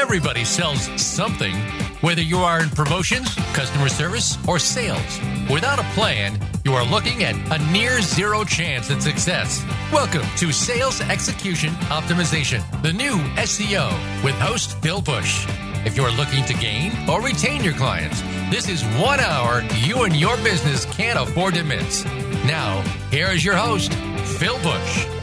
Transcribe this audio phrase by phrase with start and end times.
[0.00, 1.54] Everybody sells something,
[2.00, 5.20] whether you are in promotions, customer service, or sales.
[5.50, 9.62] Without a plan, you are looking at a near zero chance at success.
[9.92, 13.92] Welcome to Sales Execution Optimization, the new SEO,
[14.24, 15.46] with host Phil Bush.
[15.84, 20.16] If you're looking to gain or retain your clients, this is one hour you and
[20.16, 22.06] your business can't afford to miss.
[22.46, 22.80] Now,
[23.10, 23.92] here is your host,
[24.38, 25.19] Phil Bush.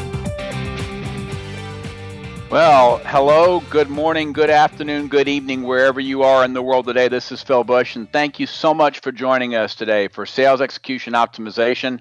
[2.49, 7.09] Well, hello, good morning, good afternoon, good evening, wherever you are in the world today.
[7.09, 10.61] This is Phil Bush, and thank you so much for joining us today for Sales
[10.61, 11.99] Execution Optimization.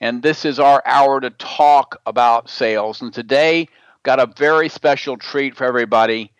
[0.00, 3.02] And this is our hour to talk about sales.
[3.02, 3.68] And today,
[4.02, 6.32] got a very special treat for everybody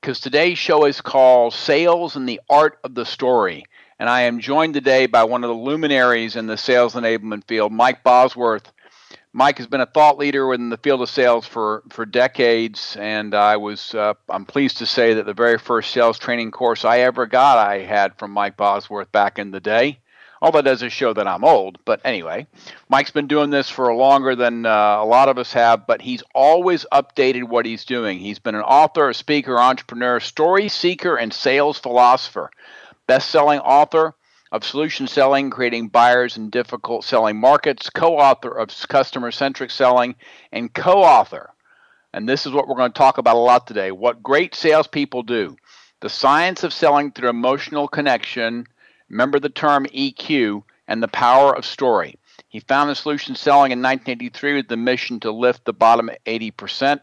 [0.00, 3.66] because today's show is called Sales and the Art of the Story.
[4.00, 7.70] And I am joined today by one of the luminaries in the sales enablement field,
[7.70, 8.72] Mike Bosworth.
[9.32, 13.32] Mike has been a thought leader in the field of sales for, for decades, and
[13.32, 17.00] I was uh, I'm pleased to say that the very first sales training course I
[17.00, 20.00] ever got I had from Mike Bosworth back in the day.
[20.42, 22.46] All that does is show that I'm old, but anyway,
[22.88, 26.22] Mike's been doing this for longer than uh, a lot of us have, but he's
[26.34, 28.18] always updated what he's doing.
[28.18, 32.50] He's been an author, a speaker, entrepreneur, story seeker, and sales philosopher.
[33.06, 34.14] Best-selling author,
[34.52, 40.14] of solution selling, creating buyers in difficult selling markets, co author of customer centric selling,
[40.52, 41.50] and co author.
[42.12, 45.22] And this is what we're going to talk about a lot today what great salespeople
[45.22, 45.56] do.
[46.00, 48.66] The science of selling through emotional connection,
[49.08, 52.18] remember the term EQ, and the power of story.
[52.48, 57.00] He founded Solution Selling in 1983 with the mission to lift the bottom 80%.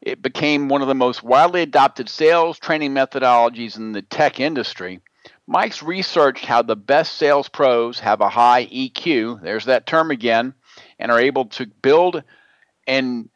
[0.00, 5.00] It became one of the most widely adopted sales training methodologies in the tech industry
[5.46, 10.54] Mike's researched how the best sales pros have a high EQ, there's that term again,
[10.98, 12.22] and are able to build
[12.86, 13.28] and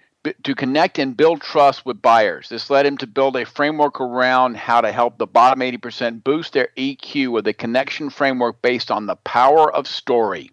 [0.43, 2.49] to connect and build trust with buyers.
[2.49, 6.53] This led him to build a framework around how to help the bottom 80% boost
[6.53, 10.51] their EQ with a connection framework based on the power of story.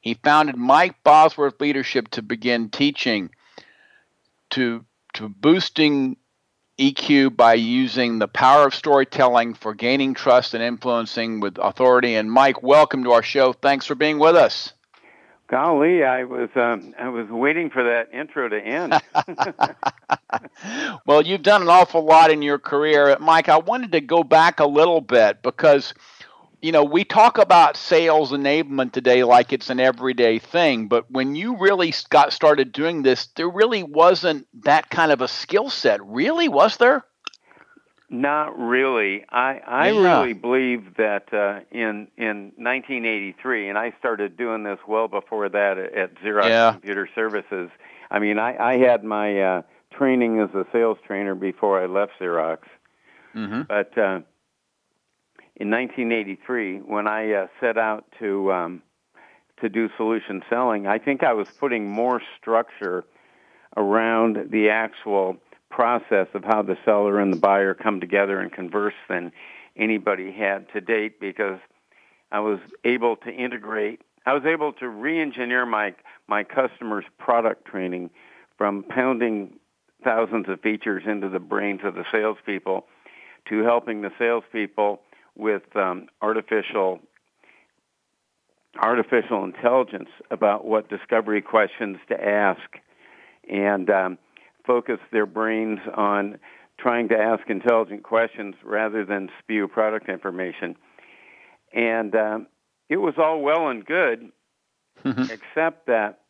[0.00, 3.30] He founded Mike Bosworth Leadership to begin teaching
[4.50, 4.84] to
[5.14, 6.16] to boosting
[6.80, 12.14] EQ by using the power of storytelling for gaining trust and influencing with authority.
[12.14, 13.52] And Mike, welcome to our show.
[13.52, 14.72] Thanks for being with us.
[15.48, 18.94] Golly, I was um, I was waiting for that intro to end.
[21.06, 23.50] well, you've done an awful lot in your career, Mike.
[23.50, 25.92] I wanted to go back a little bit because
[26.62, 31.34] you know, we talk about sales enablement today like it's an everyday thing, but when
[31.34, 36.04] you really got started doing this, there really wasn't that kind of a skill set,
[36.04, 37.04] really, was there?
[38.12, 39.24] Not really.
[39.30, 40.20] I I yeah.
[40.20, 45.78] really believe that uh, in in 1983, and I started doing this well before that
[45.78, 46.72] at Xerox yeah.
[46.72, 47.70] Computer Services.
[48.10, 49.62] I mean, I, I had my uh,
[49.92, 52.58] training as a sales trainer before I left Xerox,
[53.32, 53.62] mm-hmm.
[53.68, 54.20] but uh,
[55.60, 58.82] in 1983 when I uh, set out to um,
[59.60, 60.86] to do solution selling.
[60.86, 63.04] I think I was putting more structure
[63.76, 65.36] around the actual
[65.70, 69.32] process of how the seller and the buyer come together and converse than
[69.76, 71.60] anybody had to date because
[72.32, 74.00] I was able to integrate.
[74.24, 75.94] I was able to re-engineer my
[76.26, 78.08] my customers' product training
[78.56, 79.58] from pounding
[80.02, 82.86] thousands of features into the brains of the salespeople
[83.50, 85.02] to helping the salespeople
[85.40, 87.00] with um, artificial
[88.80, 92.60] artificial intelligence about what discovery questions to ask
[93.50, 94.18] and um,
[94.64, 96.38] focus their brains on
[96.78, 100.76] trying to ask intelligent questions rather than spew product information.
[101.74, 102.46] And um,
[102.88, 104.30] it was all well and good,
[105.04, 105.22] mm-hmm.
[105.22, 106.20] except that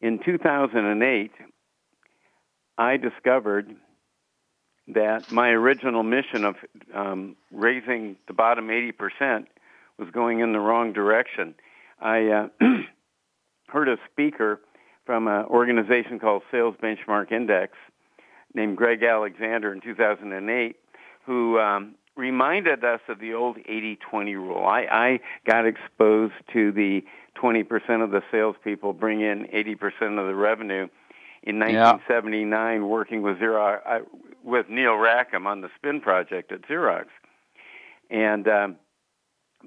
[0.00, 1.32] in 2008,
[2.78, 3.74] I discovered
[4.88, 6.56] that my original mission of
[6.94, 9.46] um, raising the bottom 80%
[9.98, 11.54] was going in the wrong direction.
[12.00, 12.48] I uh,
[13.68, 14.60] heard a speaker
[15.04, 17.72] from an organization called Sales Benchmark Index
[18.54, 20.76] named Greg Alexander in 2008
[21.26, 24.64] who um, reminded us of the old 80-20 rule.
[24.64, 27.04] I, I got exposed to the
[27.36, 30.88] 20% of the salespeople bring in 80% of the revenue
[31.42, 32.86] in 1979 yeah.
[32.86, 34.02] working with Xerox,
[34.46, 37.06] with Neil Rackham on the Spin project at Xerox.
[38.08, 38.76] And um,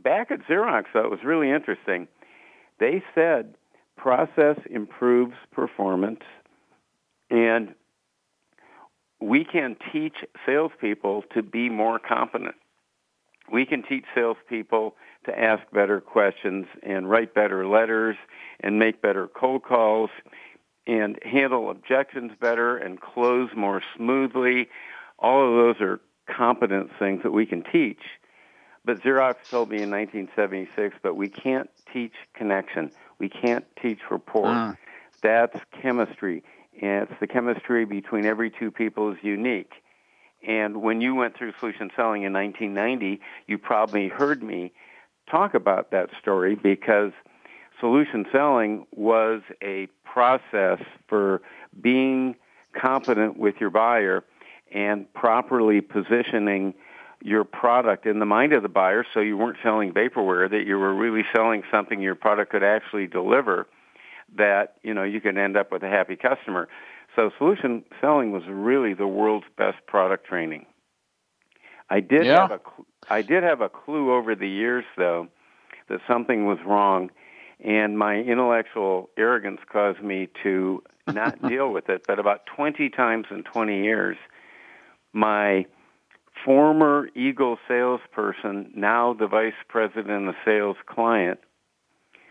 [0.01, 2.07] back at Xerox, though, it was really interesting.
[2.79, 3.55] They said
[3.97, 6.21] process improves performance,
[7.29, 7.75] and
[9.19, 10.15] we can teach
[10.45, 12.55] salespeople to be more competent.
[13.51, 18.15] We can teach salespeople to ask better questions and write better letters
[18.61, 20.09] and make better cold calls
[20.89, 24.67] and handle objections better and close more smoothly.
[25.19, 28.01] All of those are competence things that we can teach.
[28.83, 32.89] But Xerox told me in 1976, but we can't teach connection.
[33.19, 34.47] We can't teach rapport.
[34.47, 34.77] Mm.
[35.21, 36.43] That's chemistry.
[36.81, 39.73] And it's the chemistry between every two people is unique.
[40.47, 44.71] And when you went through solution selling in 1990, you probably heard me
[45.29, 47.11] talk about that story because
[47.79, 51.41] solution selling was a process for
[51.81, 52.35] being
[52.79, 54.23] competent with your buyer
[54.71, 56.73] and properly positioning
[57.21, 60.77] your product in the mind of the buyer so you weren't selling vaporware that you
[60.77, 63.67] were really selling something your product could actually deliver
[64.37, 66.69] that you know you could end up with a happy customer
[67.15, 70.65] so solution selling was really the world's best product training
[71.89, 72.47] i did yeah.
[72.47, 72.59] have a
[73.09, 75.27] i did have a clue over the years though
[75.89, 77.09] that something was wrong
[77.63, 83.25] and my intellectual arrogance caused me to not deal with it but about 20 times
[83.31, 84.17] in 20 years
[85.13, 85.65] my
[86.45, 91.39] former Eagle salesperson, now the vice president of sales client,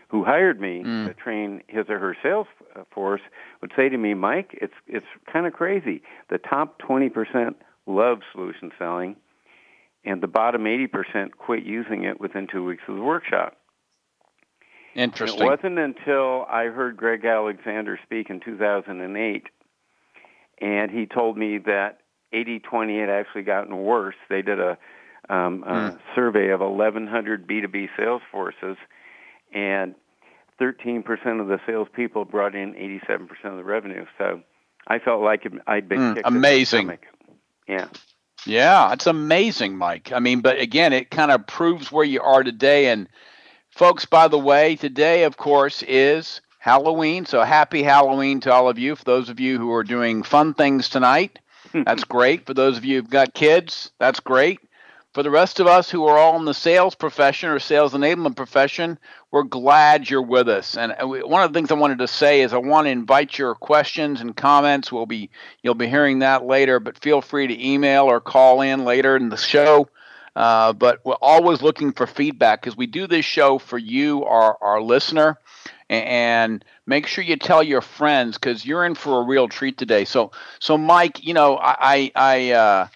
[0.09, 1.07] who hired me mm.
[1.07, 2.47] to train his or her sales
[2.91, 3.21] force,
[3.61, 6.01] would say to me, "Mike, it's it's kind of crazy.
[6.29, 7.55] The top 20%
[7.85, 9.15] love solution selling,
[10.03, 13.58] and the bottom 80% quit using it within two weeks of the workshop."
[14.95, 15.41] Interesting.
[15.41, 19.43] And it wasn't until I heard Greg Alexander speak in 2008,
[20.61, 21.99] and he told me that
[22.33, 24.15] 80-20 had actually gotten worse.
[24.29, 24.77] They did a,
[25.29, 25.99] um, a mm.
[26.15, 28.77] survey of 1,100 B2B sales forces,
[29.53, 29.95] and
[30.59, 31.05] 13%
[31.39, 34.05] of the salespeople brought in 87% of the revenue.
[34.17, 34.41] So
[34.87, 36.97] I felt like I'd been mm, amazing.
[37.67, 37.87] Yeah.
[38.45, 40.11] Yeah, it's amazing, Mike.
[40.13, 42.87] I mean, but again, it kind of proves where you are today.
[42.87, 43.09] And
[43.79, 47.25] folks, by the way, today, of course, is Halloween.
[47.25, 48.93] So happy Halloween to all of you.
[48.93, 51.39] For those of you who are doing fun things tonight,
[51.73, 52.45] that's great.
[52.45, 54.59] For those of you who've got kids, that's great.
[55.13, 58.35] For the rest of us who are all in the sales profession or sales enablement
[58.35, 58.99] profession,
[59.31, 60.75] we're glad you're with us.
[60.75, 63.55] And one of the things I wanted to say is I want to invite your
[63.55, 64.91] questions and comments.
[64.91, 65.29] We'll be
[65.63, 69.29] you'll be hearing that later, but feel free to email or call in later in
[69.29, 69.87] the show.
[70.39, 74.57] Uh, but we're always looking for feedback because we do this show for you, our,
[74.61, 75.37] our listener
[75.89, 80.05] and make sure you tell your friends because you're in for a real treat today.
[80.05, 82.87] So, so Mike, you know, I, I, uh,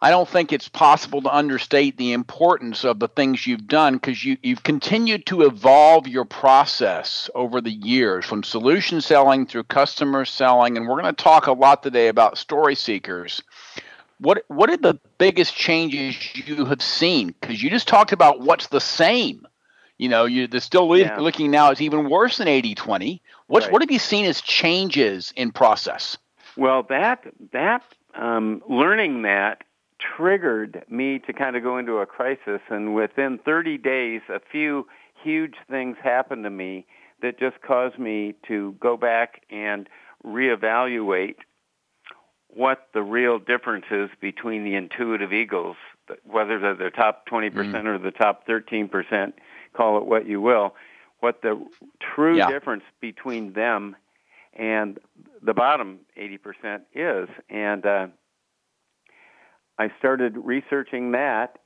[0.00, 4.24] I don't think it's possible to understate the importance of the things you've done because
[4.24, 10.24] you, you've continued to evolve your process over the years from solution selling through customer
[10.24, 10.76] selling.
[10.76, 13.42] And we're going to talk a lot today about story seekers.
[14.18, 17.34] What, what are the biggest changes you have seen?
[17.40, 19.46] Because you just talked about what's the same
[19.98, 21.18] you know, you they're still yeah.
[21.18, 23.20] looking now it's even worse than 80-20.
[23.46, 23.72] What's right.
[23.72, 26.18] what have you seen as changes in process?
[26.56, 27.82] Well, that that
[28.14, 29.62] um, learning that
[29.98, 34.86] triggered me to kind of go into a crisis, and within 30 days, a few
[35.22, 36.86] huge things happened to me
[37.22, 39.88] that just caused me to go back and
[40.24, 41.36] reevaluate
[42.56, 45.76] what the real difference is between the intuitive eagles,
[46.24, 47.84] whether they're the top 20% mm.
[47.84, 49.32] or the top 13%
[49.76, 50.74] call it what you will,
[51.20, 51.62] what the
[52.00, 52.48] true yeah.
[52.48, 53.94] difference between them
[54.54, 54.98] and
[55.42, 57.28] the bottom 80% is.
[57.50, 58.06] And uh,
[59.78, 61.58] I started researching that,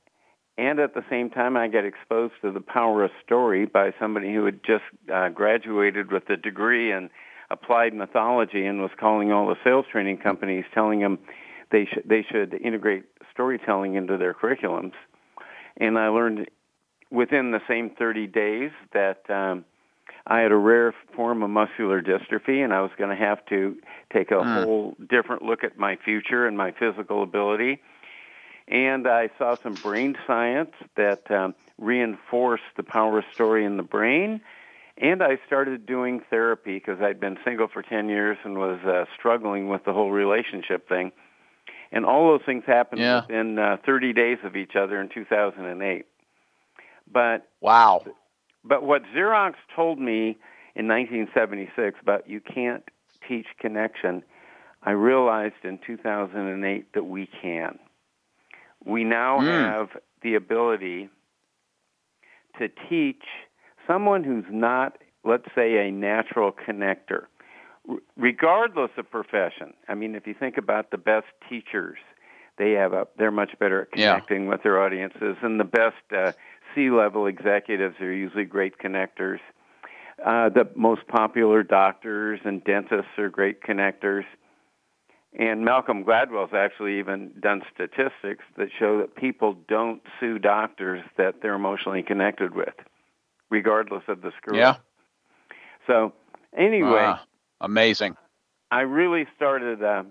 [0.57, 4.33] and at the same time, I get exposed to the power of story by somebody
[4.33, 7.09] who had just uh, graduated with a degree in
[7.51, 11.19] applied mythology and was calling all the sales training companies, telling them
[11.71, 14.93] they should they should integrate storytelling into their curriculums.
[15.77, 16.49] And I learned
[17.09, 19.65] within the same 30 days that um,
[20.25, 23.77] I had a rare form of muscular dystrophy, and I was going to have to
[24.13, 24.63] take a mm.
[24.63, 27.81] whole different look at my future and my physical ability.
[28.67, 33.83] And I saw some brain science that um, reinforced the power of story in the
[33.83, 34.41] brain.
[35.01, 39.05] And I started doing therapy because I'd been single for 10 years and was uh,
[39.17, 41.11] struggling with the whole relationship thing.
[41.91, 43.21] And all those things happened yeah.
[43.21, 46.05] within uh, 30 days of each other in 2008.
[47.11, 48.03] But wow.
[48.63, 50.37] But what Xerox told me
[50.75, 52.83] in 1976 about you can't
[53.27, 54.23] teach connection,
[54.83, 57.79] I realized in 2008 that we can.
[58.85, 59.47] We now mm.
[59.47, 59.89] have
[60.21, 61.09] the ability
[62.59, 63.23] to teach
[63.91, 67.25] someone who's not, let's say, a natural connector,
[68.15, 69.73] regardless of profession.
[69.87, 71.97] I mean, if you think about the best teachers,
[72.57, 74.49] they have a, they're much better at connecting yeah.
[74.49, 76.31] with their audiences, and the best uh,
[76.73, 79.39] C-level executives are usually great connectors.
[80.23, 84.23] Uh, the most popular doctors and dentists are great connectors.
[85.37, 91.35] And Malcolm Gladwell's actually even done statistics that show that people don't sue doctors that
[91.41, 92.75] they're emotionally connected with,
[93.51, 94.57] regardless of the screw.
[94.57, 94.77] Yeah.
[95.85, 96.13] So
[96.57, 97.23] anyway, Ah,
[97.59, 98.15] amazing.
[98.71, 100.03] I really started uh,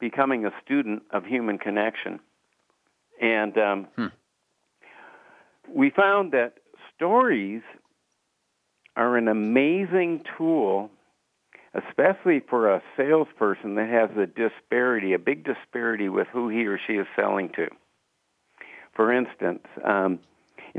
[0.00, 2.20] becoming a student of human connection,
[3.20, 4.06] and um, Hmm.
[5.68, 6.54] we found that
[6.94, 7.62] stories
[8.96, 10.88] are an amazing tool,
[11.74, 16.78] especially for a salesperson that has a disparity, a big disparity with who he or
[16.86, 17.68] she is selling to.
[18.94, 20.20] For instance, um,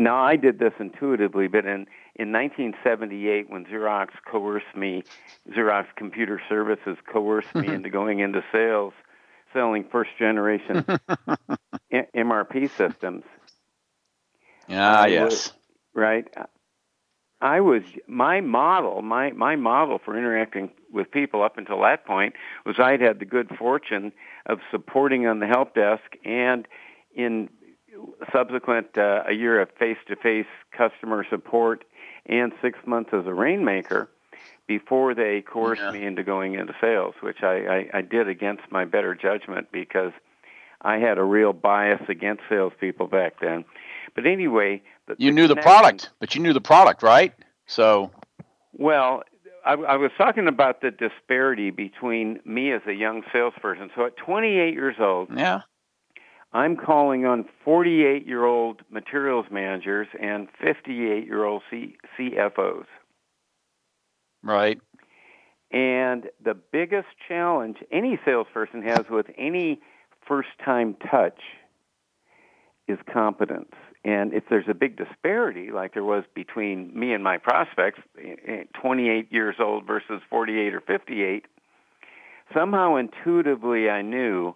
[0.03, 1.85] now I did this intuitively, but in
[2.17, 5.03] in 1978, when Xerox coerced me,
[5.51, 8.93] Xerox Computer Services coerced me into going into sales,
[9.53, 10.85] selling first generation
[11.93, 13.23] MRP systems.
[14.69, 15.23] Ah, I yes.
[15.31, 15.53] was-
[15.93, 16.27] right?
[17.41, 22.33] I was my model, my my model for interacting with people up until that point
[22.65, 24.13] was I'd had the good fortune
[24.45, 26.65] of supporting on the help desk and
[27.13, 27.49] in
[28.31, 31.83] subsequent uh, a year of face-to-face customer support
[32.25, 34.09] and six months as a rainmaker
[34.67, 35.91] before they coerced Yeah.
[35.91, 40.11] me into going into sales, which I, I, I did against my better judgment because
[40.81, 43.63] I had a real bias against salespeople back then.
[44.15, 47.33] But anyway, the, You knew the product, but you knew the product, right?
[47.67, 48.11] So,
[48.73, 49.23] Well,
[49.65, 53.89] I, I was talking about the disparity between me as a young salesperson.
[53.95, 55.61] So at 28 years old, yeah.
[56.55, 62.85] I'm calling on 48 year old materials managers and 58 year old C- CFOs.
[64.41, 64.79] Right.
[65.71, 69.81] And the biggest challenge any salesperson has with any
[70.25, 71.41] first time touch
[72.87, 73.73] is competence.
[74.05, 78.63] And if there's a big disparity, like there was between me and my prospects, eh,
[78.81, 81.47] 28 years old versus 48 or 58,
[82.53, 84.55] somehow intuitively I knew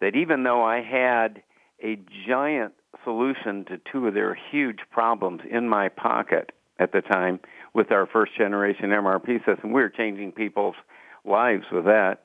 [0.00, 1.42] that even though I had
[1.82, 2.74] a giant
[3.04, 7.40] solution to two of their huge problems in my pocket at the time
[7.74, 10.76] with our first generation MRP system, we were changing people's
[11.24, 12.22] lives with that.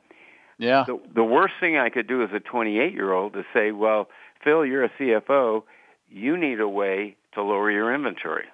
[0.57, 0.83] Yeah.
[0.87, 4.07] The, the worst thing I could do as a 28 year old is say, well,
[4.43, 5.63] Phil, you're a CFO.
[6.09, 8.45] You need a way to lower your inventory.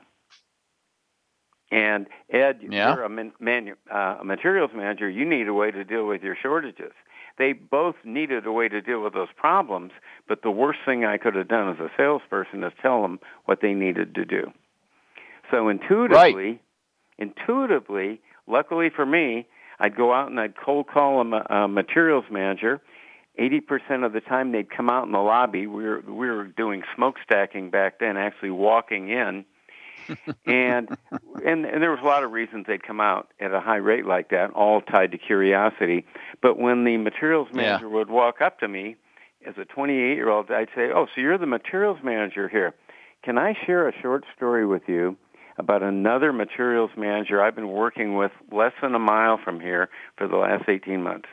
[1.72, 2.96] And Ed, Yeah.
[2.96, 5.10] you're a, man, manu- uh, a materials manager.
[5.10, 6.94] You need a way to deal with your shortages.
[7.40, 9.92] They both needed a way to deal with those problems,
[10.28, 13.62] but the worst thing I could have done as a salesperson is tell them what
[13.62, 14.52] they needed to do.
[15.50, 16.62] So intuitively,
[17.18, 19.48] intuitively, luckily for me,
[19.80, 22.82] I'd go out and I'd cold call a, a materials manager.
[23.38, 25.66] Eighty percent of the time, they'd come out in the lobby.
[25.66, 29.46] We were we were doing smoke stacking back then, actually walking in,
[30.46, 30.90] and
[31.46, 34.06] and and there was a lot of reasons they'd come out at a high rate
[34.06, 36.06] like that, all tied to curiosity.
[36.42, 37.58] But when the materials Yeah.
[37.58, 38.96] manager would walk up to me
[39.46, 42.74] as a 28 year old, I'd say, "Oh, so you're the materials manager here?
[43.24, 45.18] Can I share a short story with you?"
[45.58, 50.26] About another materials manager I've been working with less than a mile from here for
[50.26, 51.28] the last 18 months.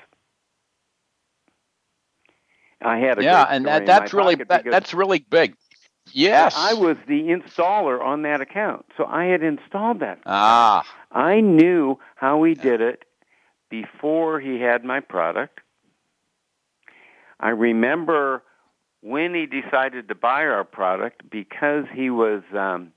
[2.83, 5.55] I had a Yeah, and that, that's really that, that's really big.
[6.13, 6.55] Yes.
[6.57, 8.87] I was the installer on that account.
[8.97, 10.21] So I had installed that.
[10.27, 10.85] Ah.
[11.11, 13.05] I knew how he did it
[13.71, 15.61] before he had my product.
[17.41, 18.43] I remember
[19.03, 22.93] when he decided to buy our product because he was um,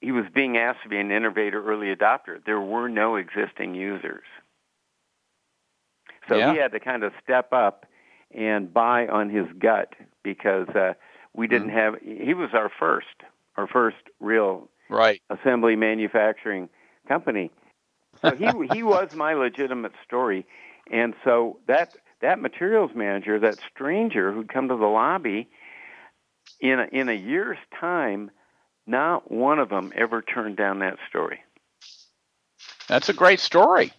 [0.00, 2.44] he was being asked to be an innovator early adopter.
[2.44, 4.24] There were no existing users.
[6.28, 6.52] So Yeah.
[6.52, 7.86] he had to kind of step up
[8.32, 10.94] and buy on his gut because uh,
[11.34, 11.76] we didn't mm-hmm.
[11.76, 11.94] have
[12.26, 13.06] he was our first
[13.56, 15.22] our first real Right.
[15.30, 16.68] assembly manufacturing
[17.08, 17.50] company.
[18.20, 20.46] So he he was my legitimate story,
[20.90, 25.48] and so that that materials manager, that stranger who'd come to the lobby,
[26.60, 28.30] in a, in a year's time,
[28.86, 31.40] not one of them ever turned down that story.
[32.86, 33.92] That's a great story.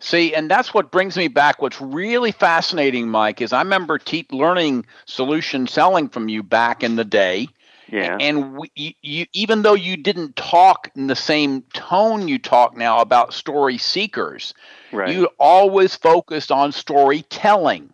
[0.00, 1.60] See, and that's what brings me back.
[1.60, 6.96] What's really fascinating, Mike, is I remember te- learning solution selling from you back in
[6.96, 7.48] the day.
[7.90, 12.38] Yeah, And we, you, you, even though you didn't talk in the same tone you
[12.38, 14.52] talk now about story seekers,
[14.92, 15.14] right.
[15.14, 17.90] you always focused on storytelling.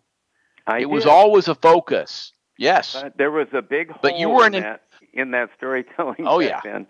[0.67, 2.33] I it was always a focus.
[2.59, 3.05] Yes.
[3.17, 4.83] There was a big hole But you were in an- that
[5.13, 6.27] in that storytelling.
[6.27, 6.61] Oh, yeah.
[6.65, 6.87] then.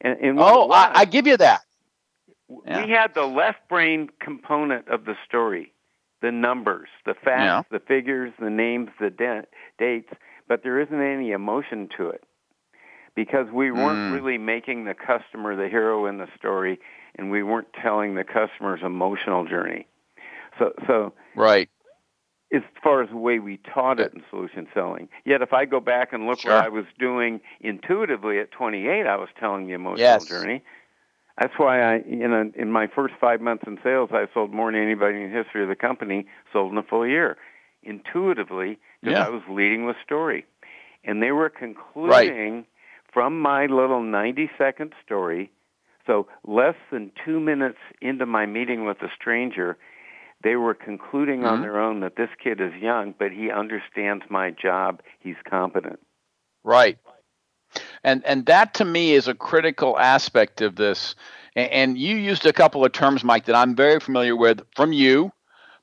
[0.00, 1.60] And, and oh, I, I give you that.
[2.66, 2.84] Yeah.
[2.84, 5.72] we had the left brain component of the story,
[6.22, 7.78] the numbers, the facts, Yeah.
[7.78, 9.42] the figures, the names, the da-
[9.78, 10.12] dates,
[10.48, 12.22] but there isn't any emotion to it
[13.14, 14.14] because we weren't Mm.
[14.14, 16.78] really making the customer the hero in the story,
[17.16, 19.86] and we weren't telling the customer's emotional journey.
[20.58, 21.68] So, so Right.
[22.52, 25.08] as far as the way we taught it in solution selling.
[25.24, 26.52] Yet, if I go back and look sure.
[26.54, 30.26] what I was doing intuitively at 28, I was telling the emotional yes.
[30.26, 30.62] journey.
[31.38, 34.72] That's why I, you know, in my first five months in sales, I sold more
[34.72, 37.36] than anybody in the history of the company sold in a full year,
[37.82, 39.26] intuitively, because yeah.
[39.26, 40.46] I was leading with story,
[41.04, 42.66] and they were concluding right.
[43.12, 45.50] from my little 90 second story.
[46.06, 49.76] So less than two minutes into my meeting with a stranger,
[50.42, 51.48] they were concluding mm-hmm.
[51.48, 55.02] on their own that this kid is young, but he understands my job.
[55.18, 55.98] He's competent.
[56.64, 56.98] Right.
[58.06, 61.16] And and that to me is a critical aspect of this.
[61.56, 64.92] And, and you used a couple of terms, Mike, that I'm very familiar with from
[64.92, 65.32] you.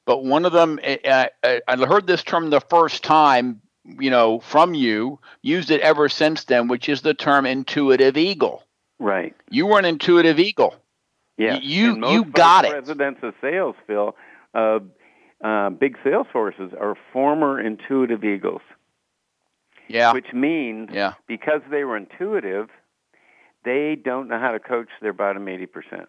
[0.06, 3.62] But one of them, I, I, I heard this term the first time,
[4.00, 5.20] you know, from you.
[5.42, 8.63] Used it ever since then, which is the term intuitive eagle.
[9.00, 9.36] Right.
[9.50, 10.75] You were an intuitive eagle.
[11.38, 11.60] Yeah.
[11.62, 12.72] You you got it.
[12.72, 14.15] Presidents of sales, Phil,
[14.53, 14.80] uh,
[15.44, 18.62] uh, big sales forces are former intuitive eagles.
[19.88, 20.13] Yeah.
[20.13, 21.13] Which means yeah.
[21.28, 22.70] because they were intuitive,
[23.66, 26.08] they don't know how to coach their bottom 80%.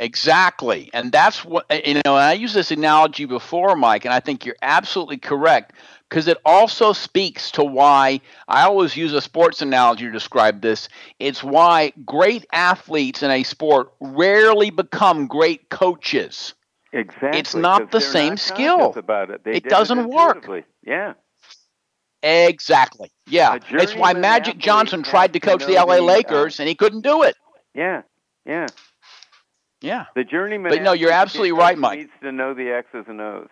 [0.00, 0.90] Exactly.
[0.92, 4.56] And that's what, you know, I used this analogy before, Mike, and I think you're
[4.60, 5.72] absolutely correct
[6.08, 10.88] because it also speaks to why I always use a sports analogy to describe this.
[11.20, 16.54] It's why great athletes in a sport rarely become great coaches.
[16.92, 17.38] Exactly.
[17.38, 18.92] It's not the same not skill.
[18.96, 19.44] About it.
[19.44, 20.48] They it doesn't it work.
[20.84, 21.14] Yeah.
[22.24, 23.12] Exactly.
[23.26, 23.58] Yeah.
[23.70, 27.22] It's why Magic Johnson tried to coach the LA Lakers uh, and he couldn't do
[27.22, 27.36] it.
[27.74, 28.02] Yeah.
[28.46, 28.66] Yeah.
[29.82, 30.06] Yeah.
[30.14, 30.72] The journeyman.
[30.72, 31.98] But no, you're absolutely right, Mike.
[31.98, 33.48] Needs to know the X's and O's.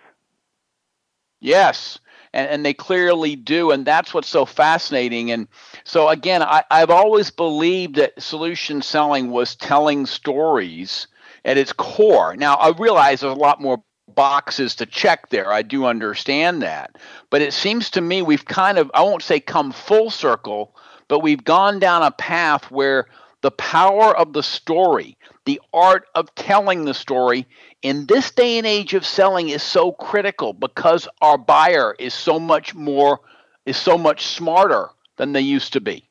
[1.41, 1.99] Yes.
[2.33, 3.73] And, and they clearly do.
[3.73, 5.31] And that's what's so fascinating.
[5.31, 5.49] And
[5.85, 11.09] so, again, I, I've always believed that solution selling was telling stories
[11.45, 12.37] at its core.
[12.37, 13.83] Now, I realize there's a lot more
[14.15, 15.53] boxes to check there.
[15.53, 16.97] I do understand that.
[17.31, 20.75] But it seems to me we've kind of, I won't say come full circle,
[21.09, 23.07] but we've gone down a path where
[23.43, 27.47] the power of the story, the art of telling the story
[27.83, 32.39] in this day and age of selling is so critical because our buyer is so
[32.39, 33.21] much more,
[33.67, 36.09] is so much smarter than they used to be.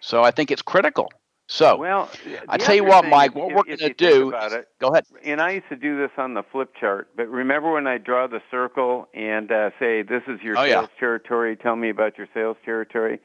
[0.00, 1.10] So I think it's critical.
[1.46, 2.10] So, well,
[2.48, 4.28] I tell you what, Mike, what we're going to do.
[4.28, 5.04] About it, go ahead.
[5.22, 8.26] And I used to do this on the flip chart, but remember when I draw
[8.26, 11.00] the circle and uh, say, "This is your oh, sales yeah.
[11.00, 11.56] territory.
[11.56, 13.20] Tell me about your sales territory,"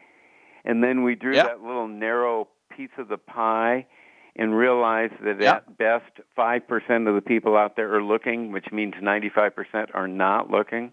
[0.66, 1.46] and then we drew yep.
[1.48, 3.88] that little narrow piece of the pie,
[4.36, 5.56] and realized that yep.
[5.68, 9.92] at best five percent of the people out there are looking, which means ninety-five percent
[9.94, 10.92] are not looking.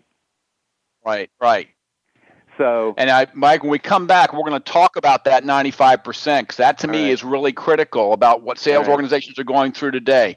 [1.04, 1.30] Right.
[1.40, 1.68] Right.
[2.58, 6.40] So, and I, Mike, when we come back, we're going to talk about that 95%
[6.40, 7.12] because that to me right.
[7.12, 8.92] is really critical about what sales right.
[8.92, 10.36] organizations are going through today.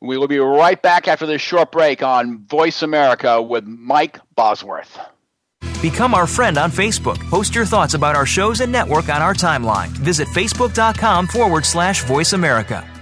[0.00, 4.98] We will be right back after this short break on Voice America with Mike Bosworth.
[5.80, 7.18] Become our friend on Facebook.
[7.30, 9.88] Post your thoughts about our shows and network on our timeline.
[9.88, 12.93] Visit facebook.com forward slash voice America.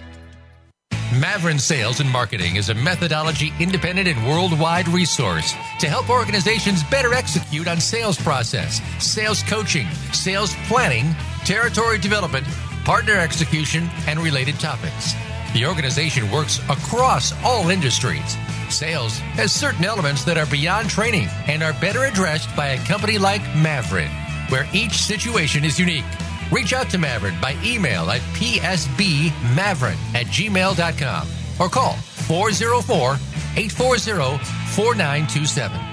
[1.18, 7.12] Maverick Sales and Marketing is a methodology independent and worldwide resource to help organizations better
[7.12, 12.46] execute on sales process, sales coaching, sales planning, territory development,
[12.84, 15.14] partner execution, and related topics.
[15.52, 18.36] The organization works across all industries.
[18.70, 23.18] Sales has certain elements that are beyond training and are better addressed by a company
[23.18, 24.10] like Maverick,
[24.48, 26.06] where each situation is unique.
[26.52, 33.14] Reach out to Maverick by email at psbmaverick at gmail.com or call 404
[33.56, 35.92] 840 4927.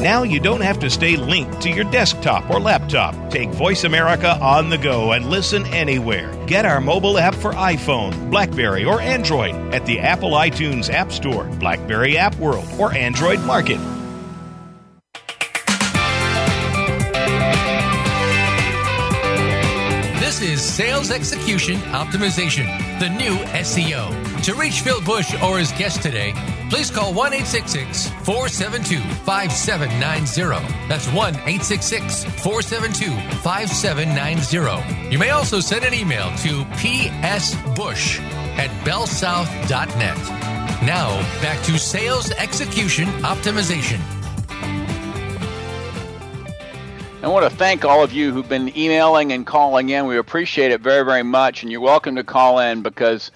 [0.00, 3.32] Now you don't have to stay linked to your desktop or laptop.
[3.32, 6.32] Take Voice America on the go and listen anywhere.
[6.46, 11.44] Get our mobile app for iPhone, Blackberry, or Android at the Apple iTunes App Store,
[11.58, 13.80] Blackberry App World, or Android Market.
[20.40, 22.66] Is Sales Execution Optimization,
[23.00, 24.44] the new SEO.
[24.44, 26.32] To reach Phil Bush or his guest today,
[26.70, 30.88] please call 1 472 5790.
[30.88, 33.10] That's 1 472
[33.42, 35.10] 5790.
[35.10, 38.20] You may also send an email to psbush
[38.58, 40.18] at bellsouth.net.
[40.82, 44.17] Now, back to Sales Execution Optimization.
[47.20, 50.06] I want to thank all of you who've been emailing and calling in.
[50.06, 53.32] We appreciate it very, very much, and you're welcome to call in because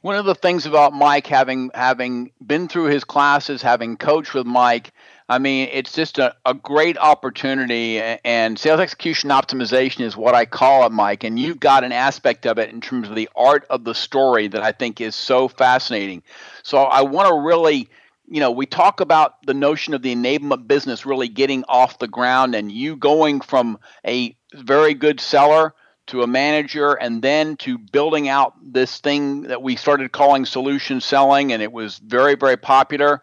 [0.00, 4.46] one of the things about Mike, having having been through his classes, having coached with
[4.46, 4.90] Mike,
[5.28, 7.98] I mean, it's just a, a great opportunity.
[7.98, 11.22] And sales execution optimization is what I call it, Mike.
[11.22, 14.48] And you've got an aspect of it in terms of the art of the story
[14.48, 16.22] that I think is so fascinating.
[16.62, 17.90] So I want to really
[18.28, 22.08] you know, we talk about the notion of the enablement business really getting off the
[22.08, 25.74] ground and you going from a very good seller
[26.06, 31.00] to a manager and then to building out this thing that we started calling solution
[31.00, 33.22] selling and it was very very popular.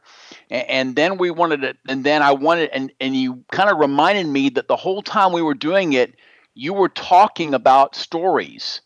[0.49, 3.77] And, and then we wanted it and then i wanted and, and you kind of
[3.77, 6.15] reminded me that the whole time we were doing it
[6.55, 8.81] you were talking about stories.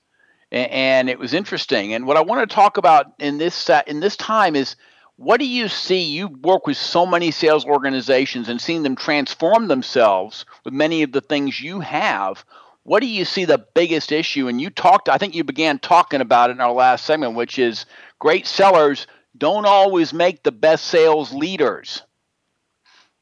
[0.51, 1.93] And, and it was interesting.
[1.93, 4.75] And what i want to talk about in this uh, in this time is
[5.17, 9.67] what do you see you work with so many sales organizations and seeing them transform
[9.67, 12.45] themselves with many of the things you have
[12.87, 14.47] what do you see the biggest issue?
[14.47, 17.59] And you talked, I think you began talking about it in our last segment, which
[17.59, 17.85] is
[18.17, 22.03] great sellers don't always make the best sales leaders.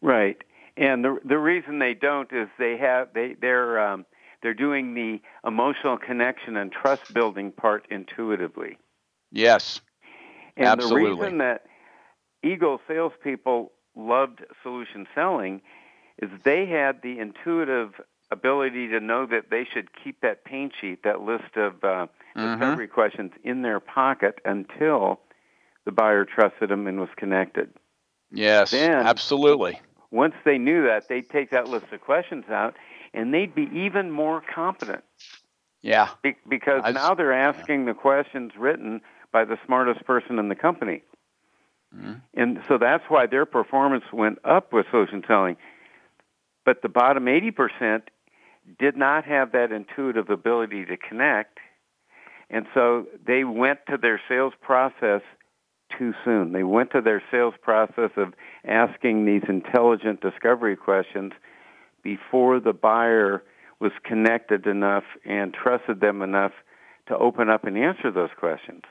[0.03, 0.37] Right,
[0.77, 4.05] and the the reason they don't is they have they they're um,
[4.43, 8.77] they're doing the emotional connection and trust building part intuitively.
[9.31, 9.81] Yes,
[10.55, 11.09] and absolutely.
[11.09, 11.65] the reason that
[12.45, 15.61] Eagle salespeople loved solution selling
[16.21, 17.93] is they had the intuitive
[18.31, 22.59] ability to know that they should keep that pain sheet, that list of uh, mm-hmm.
[22.59, 25.19] discovery questions in their pocket until
[25.85, 27.71] the buyer trusted them and was connected.
[28.31, 29.79] Yes, then, absolutely.
[30.11, 32.75] Once they knew that, they'd take that list of questions out
[33.13, 35.03] and they'd be even more competent.
[35.81, 36.09] Yeah.
[36.23, 37.93] Be- because now they're asking yeah.
[37.93, 41.03] the questions written by the smartest person in the company.
[41.95, 42.13] Mm-hmm.
[42.33, 45.57] And so that's why their performance went up with solution selling.
[46.65, 48.01] But the bottom 80%
[48.79, 51.59] did not have that intuitive ability to connect.
[52.49, 55.21] And so they went to their sales process
[55.97, 56.51] too soon.
[56.51, 58.33] They went to their sales process of
[58.65, 61.33] asking these intelligent discovery questions
[62.03, 63.43] before the buyer
[63.79, 66.53] was connected enough and trusted them enough
[67.07, 68.83] to open up and answer those questions.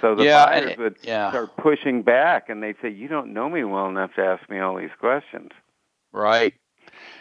[0.00, 1.30] So the yeah, buyers would yeah.
[1.30, 4.58] start pushing back and they'd say, You don't know me well enough to ask me
[4.58, 5.50] all these questions.
[6.12, 6.54] Right.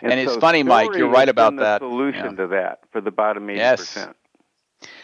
[0.02, 0.94] And, and it's funny, Mike.
[0.96, 1.82] You're right about that.
[1.82, 2.44] Solution yeah.
[2.44, 3.80] to that for the bottom eighty yes.
[3.80, 4.16] percent.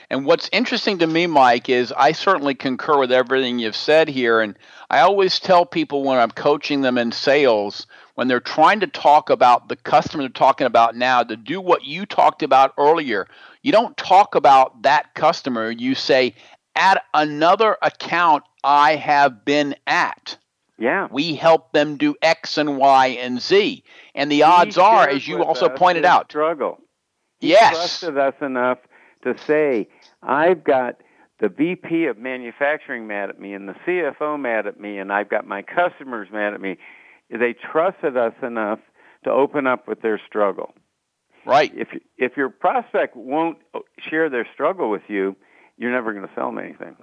[0.10, 4.42] And what's interesting to me, Mike, is I certainly concur with everything you've said here.
[4.42, 4.58] And
[4.89, 9.32] I always tell people when I'm coaching them in sales, when they're trying to talk
[9.32, 13.28] about the customer they're talking about now, to do what you talked about earlier.
[13.63, 15.72] You don't talk about that customer.
[15.72, 16.36] You say,
[16.76, 20.38] at another account I have been at.
[20.78, 21.08] Yeah.
[21.12, 23.84] We help them do X and Y and Z.
[24.16, 26.80] And the odds are, as you also pointed out, struggle.
[27.40, 27.74] He yes.
[27.74, 28.80] trusted us enough
[29.24, 29.88] to say,
[30.22, 31.02] I've got
[31.40, 35.30] the VP of manufacturing mad at me and the CFO mad at me and I've
[35.30, 36.78] got my customers mad at me.
[37.30, 38.80] They trusted us enough
[39.24, 40.74] to open up with their struggle.
[41.46, 41.72] Right.
[41.76, 43.58] If if your prospect won't
[44.10, 45.36] share their struggle with you,
[45.78, 46.96] you're never going to sell them anything.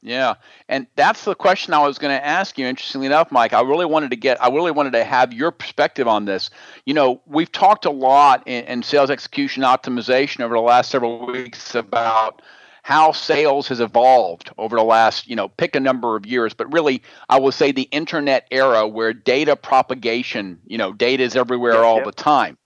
[0.00, 0.34] Yeah,
[0.68, 2.66] and that's the question I was going to ask you.
[2.66, 6.06] Interestingly enough, Mike, I really wanted to get, I really wanted to have your perspective
[6.06, 6.50] on this.
[6.86, 11.26] You know, we've talked a lot in, in sales execution optimization over the last several
[11.26, 12.42] weeks about
[12.88, 16.72] how sales has evolved over the last, you know, pick a number of years, but
[16.72, 21.74] really, I will say the internet era where data propagation, you know, data is everywhere
[21.74, 22.04] yep, all yep.
[22.06, 22.56] the time.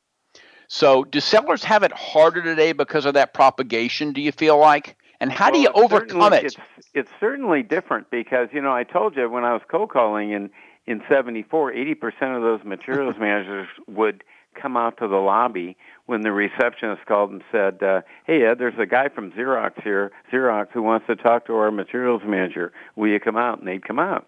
[0.69, 4.12] So, do sellers have it harder today because of that propagation?
[4.12, 4.97] Do you feel like?
[5.23, 6.45] And how well, do you overcome it?
[6.47, 6.57] It's,
[6.95, 10.51] it's certainly different because, you know, I told you when I was cold calling in,
[10.85, 14.25] in 74, 80% of those materials managers would
[14.61, 18.79] come out to the lobby when the receptionist called and said, uh, hey, Ed, there's
[18.81, 22.73] a guy from Xerox here, Xerox, who wants to talk to our materials manager.
[22.97, 23.61] Will you come out?
[23.61, 24.27] And they'd come out.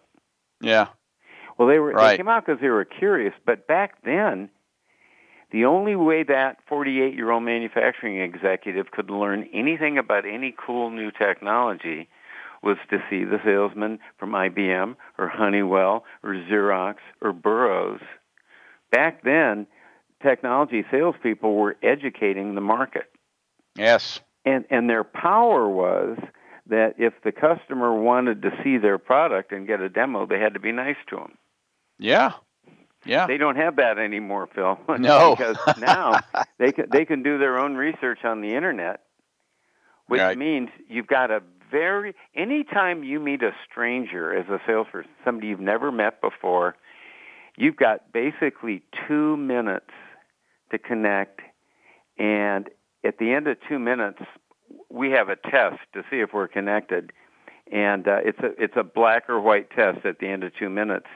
[0.60, 0.86] Yeah.
[1.58, 2.12] Well, they were right.
[2.12, 4.48] they came out because they were curious, but back then
[5.54, 10.90] the only way that 48 year old manufacturing executive could learn anything about any cool
[10.90, 12.08] new technology
[12.60, 18.00] was to see the salesman from IBM or Honeywell or Xerox or Burroughs.
[18.90, 19.68] Back then,
[20.20, 23.12] technology salespeople were educating the market.
[23.76, 24.18] Yes.
[24.44, 26.18] And, and their power was
[26.66, 30.54] that if the customer wanted to see their product and get a demo, they had
[30.54, 31.38] to be nice to them.
[32.00, 32.32] Yeah.
[33.04, 33.26] Yeah.
[33.26, 34.78] They don't have that anymore, Phil.
[34.98, 35.36] No.
[35.36, 36.20] because now
[36.58, 39.00] they can they can do their own research on the internet,
[40.06, 40.38] which right.
[40.38, 45.60] means you've got a very anytime you meet a stranger as a salesperson, somebody you've
[45.60, 46.76] never met before,
[47.56, 49.90] you've got basically two minutes
[50.70, 51.40] to connect,
[52.18, 52.68] and
[53.04, 54.20] at the end of two minutes,
[54.88, 57.12] we have a test to see if we're connected,
[57.70, 60.70] and uh, it's a it's a black or white test at the end of two
[60.70, 61.06] minutes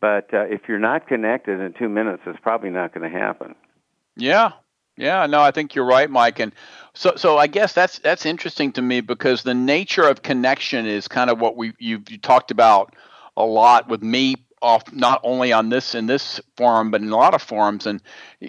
[0.00, 3.54] but uh, if you're not connected in two minutes, it's probably not going to happen.
[4.16, 4.52] Yeah,
[4.96, 6.38] yeah, no, I think you're right, Mike.
[6.38, 6.52] And
[6.94, 11.06] so, so I guess that's that's interesting to me because the nature of connection is
[11.06, 12.94] kind of what we you, you talked about
[13.36, 17.16] a lot with me off not only on this in this forum but in a
[17.16, 17.86] lot of forums.
[17.86, 18.00] And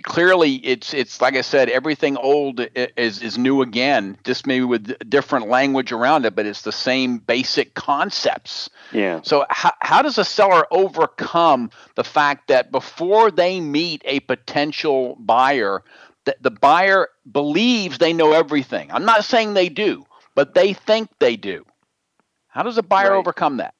[0.03, 4.17] clearly it's it's like i said everything old is is new again.
[4.23, 8.69] Just maybe with different language around it but it's the same basic concepts.
[8.91, 9.21] Yeah.
[9.23, 15.15] So how, how does a seller overcome the fact that before they meet a potential
[15.19, 15.83] buyer
[16.25, 18.91] that the buyer believes they know everything?
[18.91, 20.05] I'm not saying they do
[20.37, 21.65] but they think they do.
[22.47, 23.17] How does a buyer right.
[23.17, 23.73] overcome that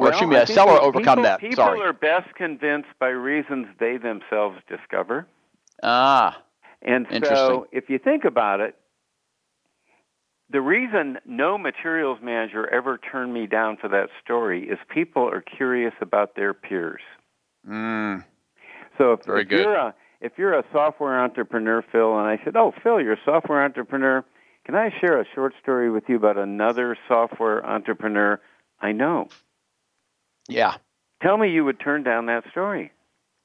[0.00, 1.40] or well, excuse me, a seller people, overcome that.
[1.40, 1.80] People Sorry.
[1.80, 5.26] are best convinced by reasons they themselves discover.
[5.82, 6.42] Ah.
[6.82, 8.74] And so, if you think about it,
[10.50, 15.42] the reason no materials manager ever turned me down for that story is people are
[15.42, 17.02] curious about their peers.
[17.68, 18.24] Mm.
[18.98, 19.60] So if, Very if good.
[19.60, 23.24] you're a if you're a software entrepreneur, Phil, and I said, "Oh, Phil, you're a
[23.24, 24.24] software entrepreneur.
[24.64, 28.40] Can I share a short story with you about another software entrepreneur
[28.80, 29.28] I know?"
[30.48, 30.74] Yeah.
[31.22, 32.92] Tell me you would turn down that story.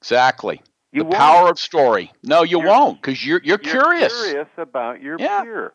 [0.01, 0.62] Exactly.
[0.91, 1.15] You the won't.
[1.17, 2.12] power of story.
[2.23, 4.23] No, you You're- won't because you're, you're You're curious.
[4.23, 5.43] curious about your Yeah.
[5.43, 5.73] peer.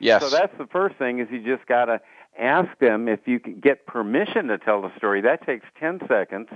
[0.00, 0.22] Yes.
[0.22, 2.00] So that's the first thing is you just got to
[2.38, 5.20] ask them if you can get permission to tell the story.
[5.20, 6.48] That takes 10 seconds.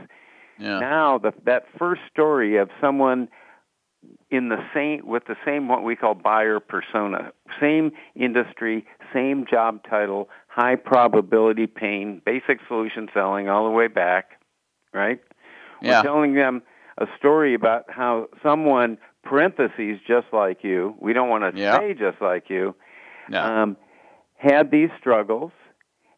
[0.59, 0.78] yeah.
[0.78, 3.28] Now the, that first story of someone
[4.33, 9.83] in the same with the same what we call buyer persona, same industry, same job
[9.88, 14.40] title, high probability pain, basic solution selling all the way back,
[14.95, 15.21] right?
[15.83, 15.99] Yeah.
[15.99, 16.62] We're telling them
[16.97, 21.79] a story about how someone parentheses just like you, we don't want to Yeah.
[21.79, 22.75] say just like you,
[23.29, 23.62] Yeah.
[23.62, 23.77] um,
[24.37, 25.53] had these struggles,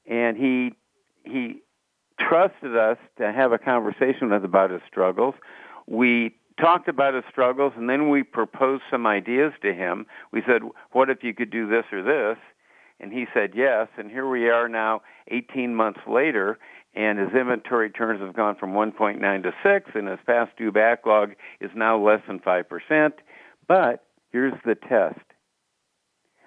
[0.06, 0.74] and he
[1.24, 1.62] he
[2.20, 5.34] trusted us to have a conversation with about his struggles.
[5.86, 10.06] We talked about his struggles, and then we proposed some ideas to him.
[10.32, 10.62] We said,
[10.92, 12.38] "What if you could do this or this?"
[13.00, 13.88] And he said yes.
[13.96, 16.58] And here we are now, 18 months later,
[16.94, 21.34] and his inventory turns have gone from 1.9 to 6, and his past due backlog
[21.60, 23.12] is now less than 5%.
[23.66, 25.18] But here's the test.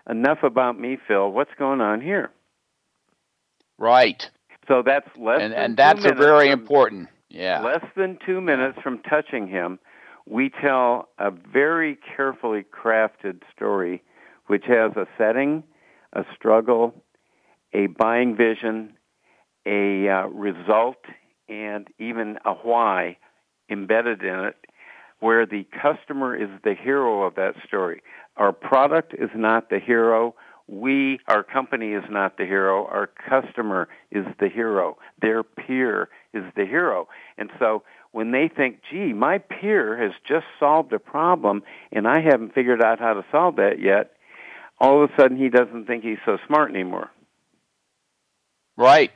[0.10, 1.30] Enough about me, Phil.
[1.32, 2.32] What's going on here?
[3.78, 4.30] right.
[4.68, 7.10] So that's less And than and that's a very from- important.
[7.30, 7.62] Yeah.
[7.62, 9.80] Less than two minutes from touching him,
[10.30, 14.04] we tell a very carefully crafted story
[14.48, 15.64] which has a setting,
[16.14, 16.94] a struggle,
[17.74, 18.94] a buying vision,
[19.66, 20.98] a uh, result,
[21.50, 23.18] and even a why
[23.70, 24.56] embedded in it,
[25.20, 28.02] where the customer is the hero of that story.
[28.38, 30.36] Our product is not the hero.
[30.68, 32.86] We, our company is not the hero.
[32.86, 34.98] Our customer is the hero.
[35.22, 37.08] Their peer is the hero.
[37.38, 37.84] And so
[38.18, 42.82] when they think, gee, my peer has just solved a problem and I haven't figured
[42.82, 44.14] out how to solve that yet,
[44.80, 47.12] all of a sudden he doesn't think he's so smart anymore.
[48.76, 49.12] Right.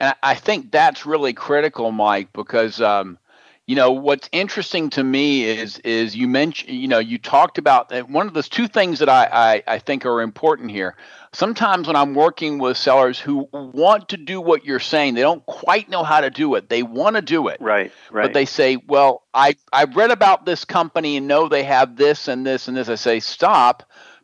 [0.00, 3.18] And I think that's really critical, Mike, because um,
[3.66, 7.88] you know what's interesting to me is is you mentioned you know you talked about
[7.88, 9.28] that one of those two things that I,
[9.66, 10.94] I I think are important here.
[11.32, 15.44] Sometimes when I'm working with sellers who want to do what you're saying, they don't
[15.44, 16.70] quite know how to do it.
[16.70, 18.22] They want to do it, Right, right.
[18.22, 22.28] but they say, "Well, I I've read about this company and know they have this
[22.28, 23.82] and this and this." I say, "Stop,"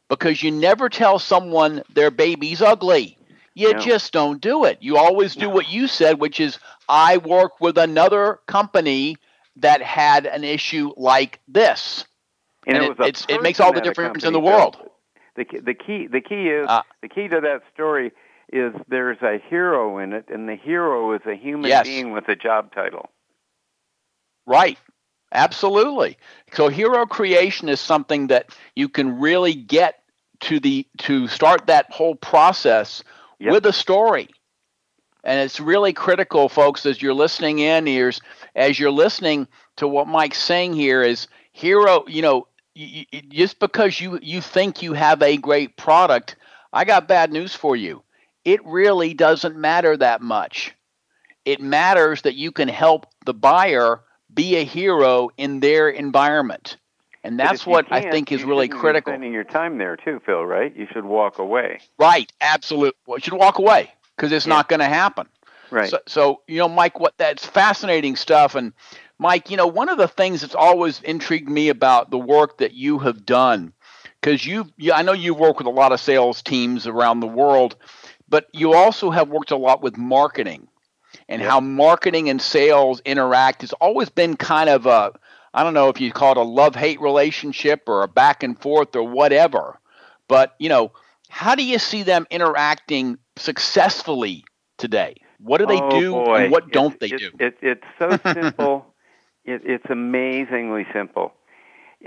[0.08, 3.18] because you never tell someone their baby's ugly.
[3.54, 3.80] You No.
[3.80, 4.78] just don't do it.
[4.80, 9.16] You always do what you said, which is, "I work with another company
[9.56, 12.04] that had an issue like this."
[12.66, 14.76] and, and it, it- was a it's- it makes all the difference in the world.
[15.34, 18.12] The key, the key, the key is Uh, the key to that story
[18.52, 21.86] is there's a hero in it, and the hero is a human Yes.
[21.86, 23.08] being with a job title.
[24.46, 24.78] Right.
[25.32, 26.18] Absolutely.
[26.52, 30.02] So hero creation is something that you can really get
[30.40, 33.02] to the to start that whole process
[33.38, 33.52] Yep.
[33.52, 34.28] with a story.
[35.24, 38.20] And it's really critical, folks, as you're listening in, ears,
[38.56, 42.48] as you're listening to what Mike's saying here is hero, you know,
[43.28, 46.36] just because you, you think you have a great product,
[46.72, 48.02] I got bad news for you.
[48.44, 50.74] It really doesn't matter that much.
[51.44, 54.00] It matters that you can help the buyer
[54.32, 56.78] be a hero in their environment.
[57.24, 59.12] And that's what I think is really critical.
[59.12, 60.44] Spending your time there too, Phil.
[60.44, 60.74] Right?
[60.74, 61.78] You should walk away.
[61.96, 62.98] Right, absolutely.
[63.06, 64.54] Well, you should walk away because it's Yeah.
[64.54, 65.28] not going to happen.
[65.70, 65.90] Right.
[65.90, 68.54] So, so, you know, Mike, what that's fascinating stuff.
[68.54, 68.72] And
[69.18, 72.72] Mike, you know, one of the things that's always intrigued me about the work that
[72.74, 73.72] you have done,
[74.20, 77.26] because you, you, I know you've worked with a lot of sales teams around the
[77.26, 77.76] world,
[78.28, 80.68] but you also have worked a lot with marketing
[81.28, 81.50] and Yep.
[81.50, 85.12] how marketing and sales interact has always been kind of a,
[85.54, 88.60] I don't know if you call it a love hate relationship or a back and
[88.60, 89.78] forth or whatever.
[90.28, 90.92] But, you know,
[91.32, 94.44] how do you see them interacting successfully
[94.76, 95.16] today?
[95.38, 96.34] What do they oh, do, boy.
[96.36, 97.30] and what don't they it's, do?
[97.40, 98.86] It, it's so simple.
[99.46, 101.32] it, it's amazingly simple.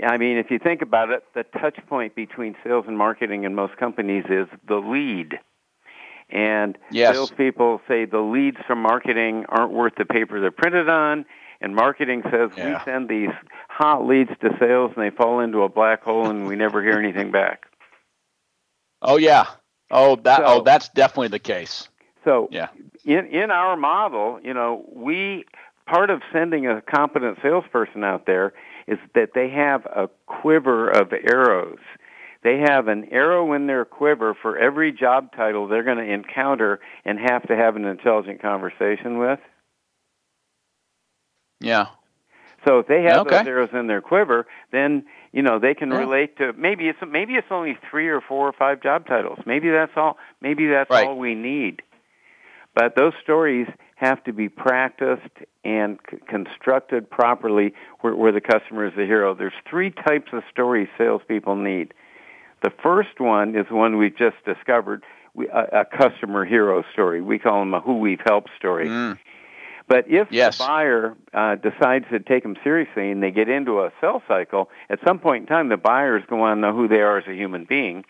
[0.00, 3.56] I mean, if you think about it, the touch point between sales and marketing in
[3.56, 5.40] most companies is the lead.
[6.30, 7.16] And yes.
[7.16, 11.26] salespeople say the leads from marketing aren't worth the paper they're printed on.
[11.60, 12.78] And marketing says yeah.
[12.78, 13.34] we send these
[13.68, 16.98] hot leads to sales and they fall into a black hole and we never hear
[16.98, 17.66] anything back.
[19.02, 19.46] Oh yeah.
[19.90, 20.40] Oh that.
[20.40, 21.88] Oh, so, oh, that's definitely the case.
[22.24, 22.68] So yeah.
[23.04, 25.44] in in our model, you know, we
[25.86, 28.52] part of sending a competent salesperson out there
[28.86, 31.78] is that they have a quiver of arrows.
[32.42, 36.80] They have an arrow in their quiver for every job title they're going to encounter
[37.04, 39.40] and have to have an intelligent conversation with.
[41.60, 41.86] Yeah.
[42.66, 43.38] So if they have okay.
[43.38, 45.04] those arrows in their quiver, then
[45.36, 45.98] you know they can yeah.
[45.98, 49.38] relate to maybe it's maybe it's only three or four or five job titles.
[49.44, 50.16] Maybe that's all.
[50.40, 51.06] Maybe that's right.
[51.06, 51.82] all we need.
[52.74, 55.28] But those stories have to be practiced
[55.62, 59.34] and c- constructed properly where, where the customer is the hero.
[59.34, 61.92] There's three types of stories salespeople need.
[62.62, 67.20] The first one is one we've just discovered, we, a, a, customer hero story.
[67.20, 68.88] We call them a who we've helped story.
[68.88, 69.18] Mm.
[69.88, 70.58] But if yes.
[70.58, 74.68] the buyer uh, decides to take them seriously and they get into a sell cycle,
[74.90, 77.26] at some point in time, the buyers go on to know who they are as
[77.28, 78.04] a human being.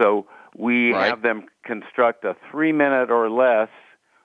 [0.00, 0.26] So
[0.56, 1.08] we right.
[1.08, 3.68] have them construct a three minute or less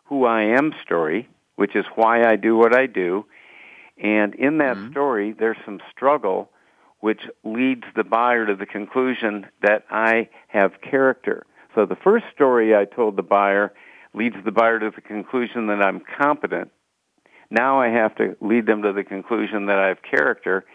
[0.06, 3.26] who I am story, which is why I do what I do.
[4.02, 4.92] And in that mm-hmm.
[4.92, 6.50] story, there's some struggle
[7.00, 11.46] which leads the buyer to the conclusion that I have character.
[11.76, 13.74] So the first story I told the buyer
[14.14, 16.72] leads the buyer to the conclusion that I'm competent.
[17.54, 20.66] Now I have to lead them to the conclusion that I have character.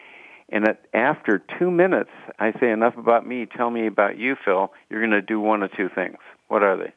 [0.49, 3.47] And at, after two minutes, I say enough about me.
[3.47, 4.73] Tell me about you, Phil.
[4.88, 6.19] You're going to do one of two things.
[6.47, 6.93] What are they?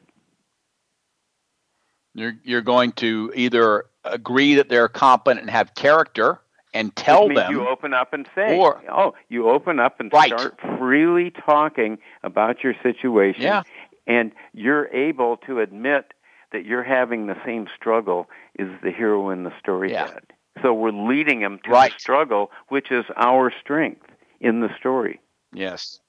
[2.14, 6.40] You're you're going to either agree that they're competent and have character
[6.74, 10.28] and tell them you open up and say or, oh you open up and right.
[10.28, 13.62] start freely talking about your situation yeah.
[14.06, 16.12] and you're able to admit
[16.52, 20.08] that you're having the same struggle as the hero in the story yeah.
[20.08, 20.22] had
[20.62, 21.92] so we're leading them to right.
[21.92, 24.06] the struggle which is our strength
[24.40, 25.20] in the story
[25.52, 26.00] yes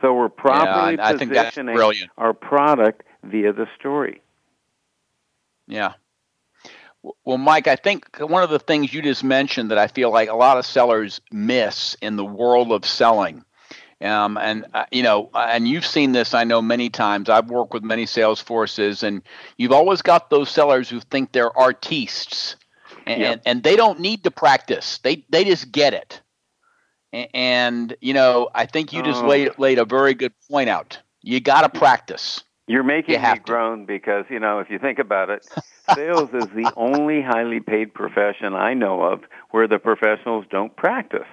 [0.00, 1.76] so we're properly yeah, positioning
[2.18, 4.20] our product via the story
[5.66, 5.94] yeah.
[7.24, 10.28] Well, Mike, I think one of the things you just mentioned that I feel like
[10.28, 13.44] a lot of sellers miss in the world of selling,
[14.02, 17.28] um, and uh, you know, and you've seen this, I know, many times.
[17.28, 19.22] I've worked with many sales forces, and
[19.56, 22.56] you've always got those sellers who think they're artistes,
[23.06, 23.42] and, Yep.
[23.46, 24.98] and, they don't need to practice.
[24.98, 26.20] They they just get it.
[27.34, 29.28] And you know, I think you just Oh.
[29.28, 30.98] laid laid a very good point out.
[31.22, 32.42] You got to practice.
[32.66, 33.40] You're making You me to.
[33.40, 35.42] groan because, you know, if you think about it,
[35.94, 41.26] sales is the only highly paid profession I know of where the professionals don't practice.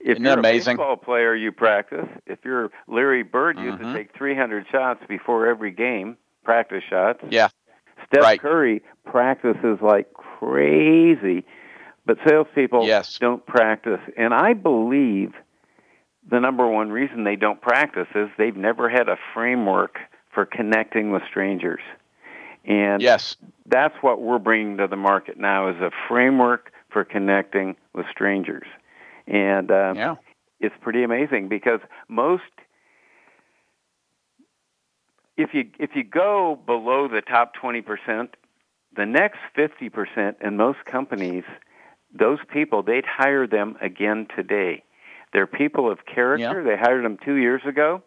[0.00, 0.74] If Isn't you're amazing?
[0.74, 2.06] a baseball player, you practice.
[2.26, 3.92] If you're Larry Bird, you used Mhm.
[3.92, 7.20] to take 300 shots before every game, practice shots.
[7.30, 7.48] Yeah.
[8.06, 8.40] Steph Right.
[8.40, 11.44] Curry practices like crazy,
[12.06, 13.18] but salespeople Yes.
[13.18, 14.00] don't practice.
[14.16, 15.34] And I believe
[16.28, 19.98] the number one reason they don't practice is they've never had a framework
[20.30, 21.80] for connecting with strangers.
[22.64, 23.36] And Yes.
[23.66, 28.66] that's what we're bringing to the market now is a framework for connecting with strangers.
[29.28, 30.14] And uh, Yeah.
[30.58, 32.42] it's pretty amazing because most
[35.36, 38.28] if you if you go below the top 20%,
[38.96, 41.44] the next 50% in most companies,
[42.12, 44.82] those people they'd hire them again today.
[45.32, 46.64] They're people of character.
[46.64, 48.02] They hired them 2 years ago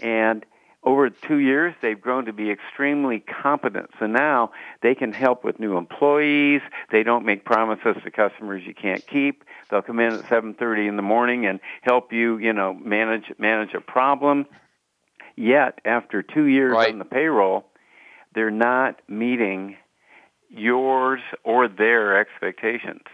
[0.00, 0.46] and
[0.82, 3.90] over 2 years they've grown to be extremely competent.
[3.98, 4.52] So now
[4.82, 6.62] they can help with new employees.
[6.90, 9.44] They don't make promises to customers you can't keep.
[9.70, 13.74] They'll come in at 7:30 in the morning and help you, you know, manage manage
[13.74, 14.46] a problem.
[15.36, 16.92] Yet, after two years Right.
[16.92, 17.64] on the payroll,
[18.34, 19.76] they're not meeting
[20.48, 23.04] yours or their expectations.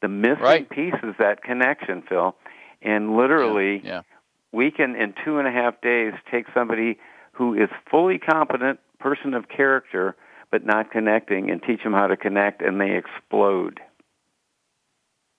[0.00, 0.68] The missing Right.
[0.68, 2.36] piece is that connection, Phil.
[2.82, 4.02] And literally, Yeah.
[4.50, 6.98] we can, in two and a half days, take somebody
[7.32, 10.16] who is fully competent, person of character,
[10.50, 13.80] but not connecting, and teach them how to connect, and they explode.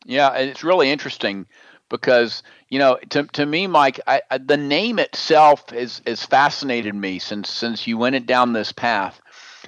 [0.05, 1.45] Yeah, and it's really interesting
[1.89, 6.95] because you know, to to me, Mike, I, I, the name itself has has fascinated
[6.95, 9.21] me since since you went it down this path.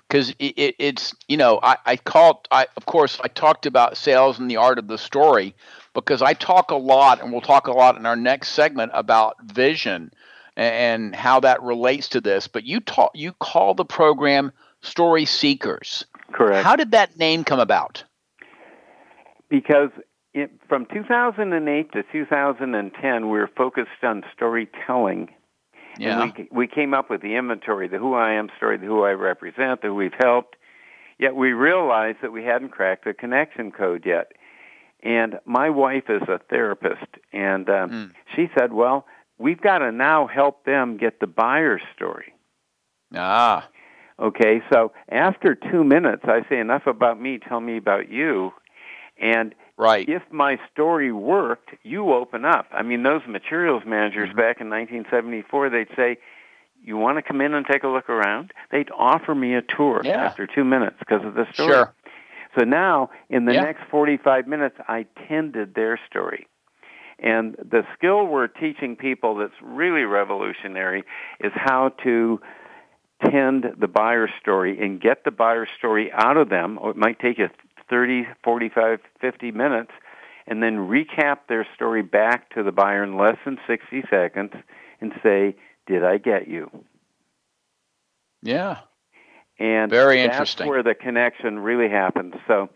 [0.07, 3.97] Because it, it, it's you know I, I called I of course I talked about
[3.97, 5.55] sales and the art of the story
[5.93, 9.35] because I talk a lot and we'll talk a lot in our next segment about
[9.43, 10.11] vision
[10.57, 12.47] and how that relates to this.
[12.47, 16.05] But you talk you call the program Story Seekers.
[16.31, 16.63] Correct.
[16.63, 18.03] How did that name come about?
[19.49, 19.91] Because
[20.35, 25.29] it, from 2008 to 2010, we were focused on storytelling.
[25.97, 26.21] Yeah.
[26.21, 29.03] And we, we came up with the inventory, the who I am story, the who
[29.03, 30.57] I represent, the who we've helped.
[31.17, 34.33] Yet we realized that we hadn't cracked the connection code yet.
[35.01, 38.11] And my wife is a therapist, and um, mm.
[38.35, 39.05] she said, "Well,
[39.37, 42.33] we've got to now help them get the buyer's story."
[43.13, 43.69] Ah.
[44.19, 47.37] Okay, so after two minutes, I say enough about me.
[47.37, 48.51] Tell me about you.
[49.21, 50.07] And right.
[50.07, 52.67] if my story worked, you open up.
[52.71, 54.37] I mean, those materials managers mm-hmm.
[54.37, 56.17] back in 1974, they'd say,
[56.83, 60.01] "You want to come in and take a look around?" They'd offer me a tour
[60.03, 60.23] yeah.
[60.23, 61.73] after two minutes because of the story.
[61.73, 61.93] Sure.
[62.57, 63.63] So now, in the yeah.
[63.63, 66.47] next 45 minutes, I tended their story.
[67.19, 71.03] And the skill we're teaching people that's really revolutionary
[71.39, 72.39] is how to
[73.29, 76.77] tend the buyer story and get the buyer story out of them.
[76.83, 77.47] It might take you
[77.89, 79.91] 30, 45, 50 minutes
[80.47, 84.53] and then recap their story back to the buyer in less than 60 seconds
[85.01, 85.55] and say,
[85.87, 86.69] "Did I get you?"
[88.41, 88.79] Yeah.
[89.57, 90.67] And very that's interesting.
[90.67, 92.35] where the connection really happens.
[92.47, 92.69] So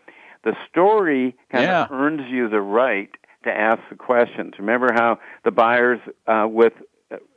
[0.43, 1.83] the story kind yeah.
[1.83, 3.09] of earns you the right
[3.43, 4.53] to ask the questions.
[4.57, 6.73] Remember how the buyers uh, with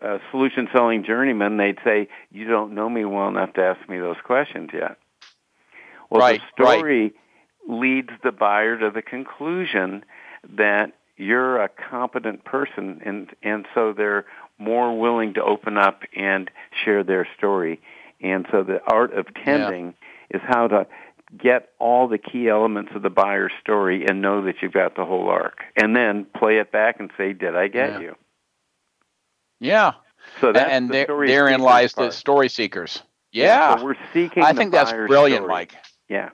[0.00, 3.98] a solution selling journeyman, they'd say, "You don't know me well enough to ask me
[3.98, 4.96] those questions yet."
[6.10, 7.14] Well, right, the story right.
[7.68, 10.04] Leads the buyer to the conclusion
[10.56, 14.24] that you're a competent person, and and so they're
[14.58, 16.50] more willing to open up and
[16.84, 17.80] share their story.
[18.20, 19.94] And so the art of tending
[20.30, 20.36] yeah.
[20.38, 20.86] is how to
[21.36, 25.04] get all the key elements of the buyer's story and know that you've got the
[25.04, 28.00] whole arc, and then play it back and say, "Did I get yeah.
[28.00, 28.16] you?"
[29.60, 29.92] Yeah.
[30.40, 32.10] So that's and the there, therein lies part.
[32.10, 33.02] the story seekers.
[33.32, 33.76] Yeah, Yeah.
[33.76, 34.42] so we're seeking.
[34.42, 35.52] I think that's brilliant, story.
[35.52, 35.74] Mike.
[36.08, 36.30] Yeah.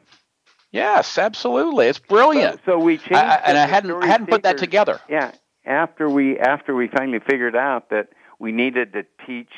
[0.71, 1.87] Yes, absolutely.
[1.87, 2.57] It's brilliant.
[2.66, 3.14] So, so we changed.
[3.14, 5.01] I, and I hadn't I hadn't put that together.
[5.09, 5.33] Yeah.
[5.64, 8.09] After we after we finally figured out that
[8.39, 9.53] we needed to teach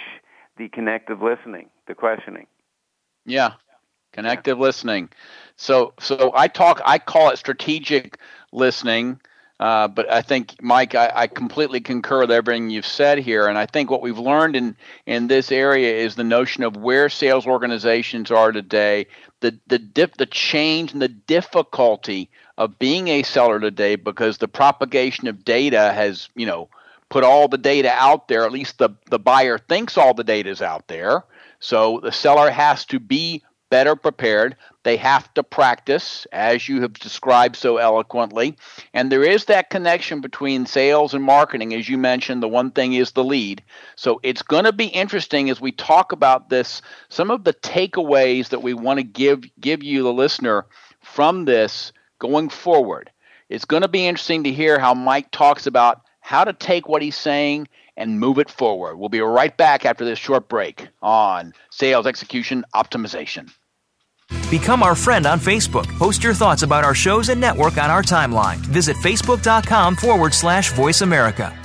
[0.57, 2.47] the connective listening, the questioning.
[3.27, 3.55] Yeah.
[4.13, 5.11] Connective listening.
[5.57, 8.19] So so I talk I call it strategic
[8.53, 9.21] listening.
[9.61, 13.47] Uh, but I think, Mike, I, I completely concur with everything you've said here.
[13.47, 17.11] And I think what we've learned in, in this area is the notion of where
[17.11, 19.07] sales organizations are today,
[19.41, 24.49] the the dip, the change and the difficulty of being a seller today, because the
[24.49, 26.68] propagation of data has, you know,
[27.09, 28.45] put all the data out there.
[28.45, 31.24] At least the the buyer thinks all the data is out there.
[31.59, 34.57] So the seller has to be better prepared.
[34.83, 38.57] They have to practice, as you have described so eloquently.
[38.95, 41.74] And there is that connection between sales and marketing.
[41.74, 43.62] As you mentioned, the one thing is the lead.
[43.97, 48.49] So it's going to be interesting as we talk about this, some of the takeaways
[48.49, 50.64] that we want to give, give you, the listener,
[51.01, 53.11] from this going forward.
[53.51, 57.03] It's going to be interesting to hear how Mike talks about how to take what
[57.03, 58.97] he's saying and move it forward.
[58.97, 63.51] We'll be right back after this short break on sales execution optimization.
[64.51, 65.87] Become our friend on Facebook.
[65.97, 68.57] Post your thoughts about our shows and network on our timeline.
[68.57, 71.57] Visit facebook.com forward slash voice America.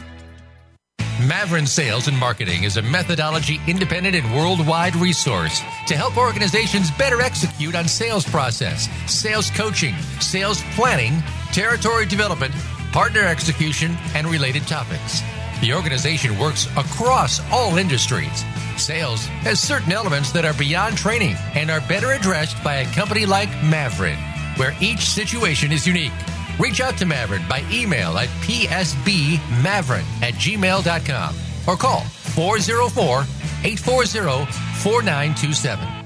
[1.27, 7.21] Maverick Sales and Marketing is a methodology independent and worldwide resource to help organizations better
[7.21, 11.23] execute on sales process, sales coaching, sales planning,
[11.53, 12.53] territory development,
[12.91, 15.21] partner execution, and related topics.
[15.65, 18.45] The organization works across all industries.
[18.77, 23.25] Sales has certain elements that are beyond training and are better addressed by a company
[23.25, 24.19] like Maverick,
[24.57, 26.11] where each situation is unique.
[26.59, 31.35] Reach out to Maverick by email at psbmaverick at gmail.com
[31.67, 33.21] or call 404
[33.63, 34.45] 840
[34.83, 36.04] 4927.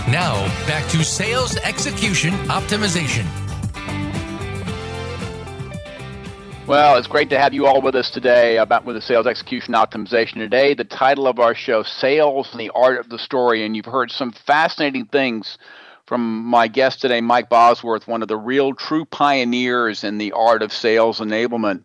[0.08, 3.45] Now, back to Sales Execution Optimization.
[6.66, 9.74] Well, it's great to have you all with us today about with the sales execution
[9.74, 10.74] optimization today.
[10.74, 14.10] The title of our show, Sales and the Art of the Story, and you've heard
[14.10, 15.58] some fascinating things
[16.06, 20.60] from my guest today, Mike Bosworth, one of the real true pioneers in the art
[20.60, 21.84] of sales enablement.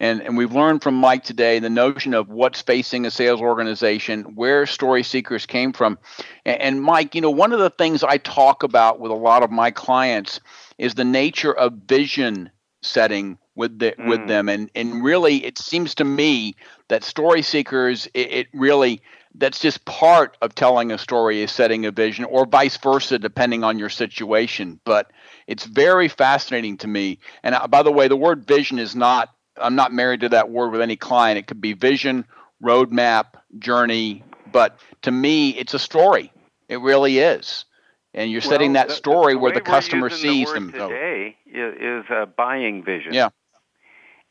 [0.00, 4.34] And, and we've learned from Mike today the notion of what's facing a sales organization,
[4.34, 5.98] where story seekers came from.
[6.46, 9.42] And, and Mike, you know, one of the things I talk about with a lot
[9.42, 10.40] of my clients
[10.78, 14.08] is the nature of vision setting with the, mm.
[14.08, 16.54] with them and and really it seems to me
[16.88, 19.00] that story seekers it, it, really
[19.34, 23.62] that's just part of telling a story is setting a vision or vice versa depending
[23.62, 25.10] on your situation but
[25.46, 29.30] it's very fascinating to me and uh, by the way the word vision is not
[29.58, 32.24] i'm not married to that word with any client it could be vision
[32.62, 36.32] roadmap journey but to me it's a story
[36.68, 37.66] it really is
[38.14, 40.72] and you're well, setting that story the, the where the customer sees the them.
[40.72, 43.14] Today is, is a buying vision.
[43.14, 43.30] Yeah.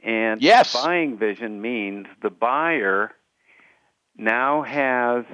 [0.03, 0.73] And yes.
[0.73, 3.11] buying vision means the buyer
[4.17, 5.25] now has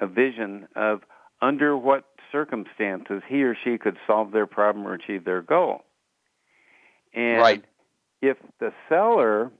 [0.00, 1.02] a vision of
[1.40, 5.82] under what circumstances he or she could solve their problem or achieve their goal.
[7.12, 7.64] And right.
[8.20, 9.50] if the seller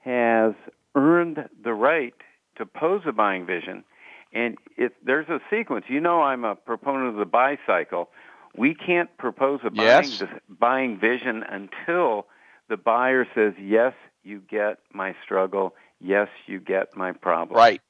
[0.00, 0.54] has
[0.94, 2.14] earned the right
[2.56, 3.84] to pose a buying vision,
[4.32, 8.10] and if there's a sequence, you know I'm a proponent of the buy cycle.
[8.56, 10.22] We can't propose a buying, yes.
[10.48, 12.26] buying vision until
[12.68, 15.74] the buyer says, yes, you get my struggle.
[16.00, 17.56] Yes, you get my problem.
[17.56, 17.80] Right.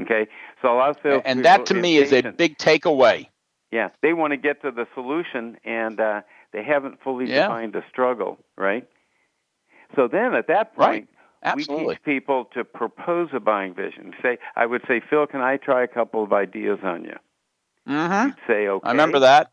[0.00, 0.26] Okay.
[0.62, 3.28] So a lot of and that to me is a big takeaway.
[3.72, 6.22] Yeah, they want to get to the solution, and uh,
[6.52, 7.42] they haven't fully yeah.
[7.42, 8.38] defined the struggle.
[8.56, 8.88] Right.
[9.94, 11.08] So then, at that point, right.
[11.42, 11.86] Absolutely.
[11.86, 14.12] we teach people to propose a buying vision.
[14.22, 17.16] Say, I would say, Phil, can I try a couple of ideas on you?
[17.88, 18.26] Mm-hmm.
[18.28, 18.86] You'd say, okay.
[18.86, 19.50] I remember that.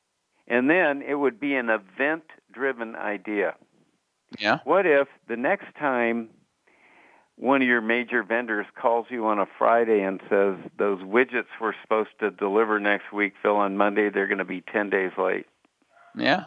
[0.47, 3.55] And then it would be an event-driven idea.
[4.37, 4.59] Yeah.
[4.63, 6.29] What if the next time
[7.37, 11.73] one of your major vendors calls you on a Friday and says those widgets we're
[11.81, 15.45] supposed to deliver next week, Phil, on Monday, they're going to be 10 days late.
[16.15, 16.45] Yeah.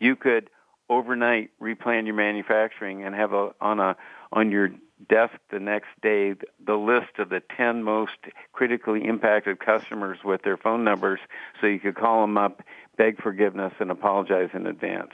[0.00, 0.48] You could
[0.88, 3.96] overnight replan your manufacturing and have a on a
[4.32, 4.70] on your
[5.08, 6.34] desk the next day
[6.64, 8.16] the list of the 10 most
[8.52, 11.20] critically impacted customers with their phone numbers
[11.60, 12.62] so you could call them up,
[12.96, 15.12] beg forgiveness and apologize in advance.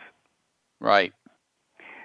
[0.80, 1.12] Right.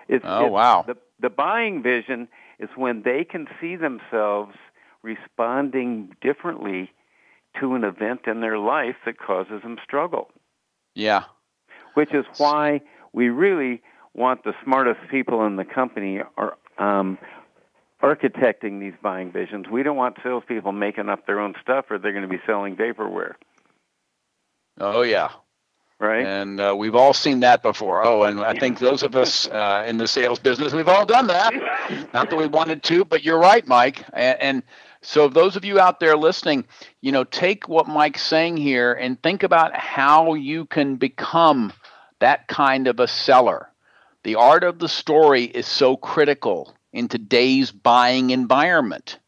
[0.09, 0.83] It's, oh it's, wow!
[0.85, 2.27] The, the buying vision
[2.59, 4.55] is when they can see themselves
[5.01, 6.91] responding differently
[7.59, 10.29] to an event in their life that causes them struggle.
[10.95, 11.23] Yeah.
[11.93, 12.81] Which is why
[13.13, 13.81] we really
[14.13, 17.17] want the smartest people in the company are um,
[18.01, 19.67] architecting these buying visions.
[19.71, 22.75] We don't want salespeople making up their own stuff, or they're going to be selling
[22.75, 23.33] vaporware.
[24.79, 25.29] Oh yeah,
[25.99, 26.25] right?
[26.25, 28.05] And uh, we've all seen that before.
[28.05, 31.27] Oh, and I think those of us uh, in the sales business, we've all done
[31.27, 31.53] that.
[32.13, 34.03] Not that we wanted to, but you're right, Mike.
[34.13, 34.63] And, and
[35.01, 36.65] so, those of you out there listening,
[37.01, 41.71] you know, take what Mike's saying here and think about how you can become
[42.19, 43.69] that kind of a seller.
[44.23, 49.19] The art of the story is so critical in today's buying environment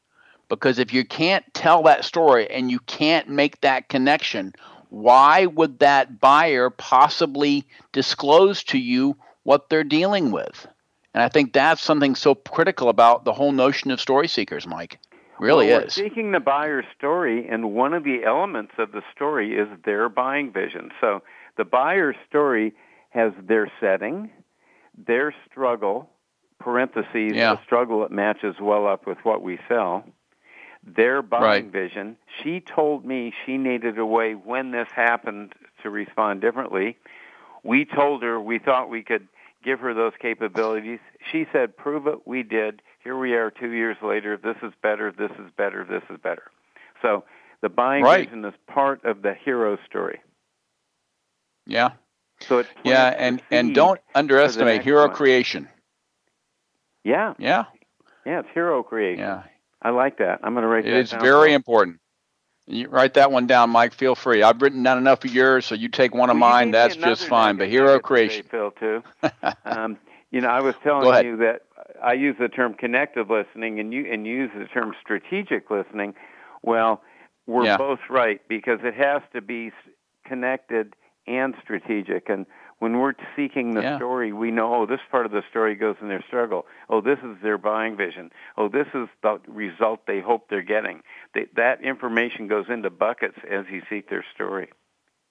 [0.50, 4.54] because if you can't tell that story and you can't make that connection,
[4.92, 10.68] why would that buyer possibly disclose to you what they're dealing with?
[11.14, 15.00] And I think that's something so critical about the whole notion of story seekers, Mike.
[15.40, 15.98] Really well, is.
[15.98, 20.10] We're seeking the buyer's story, and one of the elements of the story is their
[20.10, 20.92] buying vision.
[21.00, 21.24] So
[21.58, 22.74] the buyer's story
[23.12, 24.30] has their setting,
[25.08, 26.10] their struggle,
[26.60, 27.56] parentheses, yeah.
[27.56, 30.04] the struggle that matches well up with what we sell,
[30.84, 31.72] their buying right.
[31.72, 32.18] vision.
[32.42, 35.54] She told me she needed a way when this happened
[35.84, 36.98] to respond differently.
[37.64, 39.28] We told her we thought we could
[39.64, 41.00] give her those capabilities.
[41.32, 42.26] She said, prove it.
[42.26, 42.82] We did.
[43.04, 44.38] Here we are two years later.
[44.38, 45.12] This is better.
[45.12, 45.86] This is better.
[45.88, 46.52] This is better.
[47.02, 47.24] So
[47.62, 48.26] the buying right.
[48.26, 50.20] vision is part of the hero story.
[51.68, 51.92] Yeah.
[52.42, 55.16] So yeah, and and don't underestimate hero one.
[55.16, 55.68] creation.
[57.04, 57.36] Yeah.
[57.38, 57.66] Yeah.
[58.26, 59.20] Yeah, it's hero creation.
[59.20, 59.44] Yeah.
[59.82, 60.40] I like that.
[60.44, 61.22] I'm going to write it that down.
[61.22, 62.00] very important.
[62.68, 63.94] You write that one down, Mike.
[63.94, 64.44] Feel free.
[64.44, 66.72] I've written down enough of yours, so you take one of well, mine.
[66.72, 67.58] That's just fine.
[67.58, 69.04] But hero creation, Phil, too.
[69.66, 69.98] um,
[70.30, 71.64] you know, I was telling you that
[72.02, 76.14] I use the term connected listening, and you and you use the term strategic listening.
[76.62, 77.02] Well,
[77.48, 77.78] we're yeah.
[77.78, 79.72] both right because it has to be
[80.26, 80.96] connected
[81.28, 82.30] and strategic.
[82.30, 82.46] And
[82.82, 83.98] when we're seeking the yeah.
[83.98, 86.66] story, we know, oh, this part of the story goes in their struggle.
[86.90, 88.32] Oh, this is their buying vision.
[88.58, 91.04] Oh, this is the result they hope they're getting.
[91.36, 94.70] They, that information goes into buckets as you seek their story.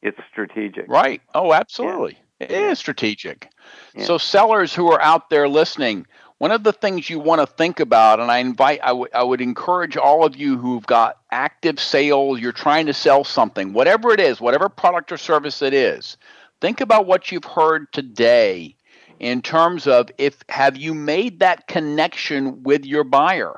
[0.00, 0.86] It's strategic.
[0.88, 1.22] Right.
[1.34, 2.18] Oh, absolutely.
[2.38, 2.46] Yeah.
[2.46, 3.50] It is strategic.
[3.96, 4.04] Yeah.
[4.04, 6.06] So, sellers who are out there listening,
[6.38, 9.24] one of the things you want to think about, and I invite, I, w- I
[9.24, 14.12] would encourage all of you who've got active sales, you're trying to sell something, whatever
[14.12, 16.16] it is, whatever product or service it is,
[16.60, 18.76] think about what you've heard today
[19.18, 23.54] in terms of if have you made that connection with your buyer?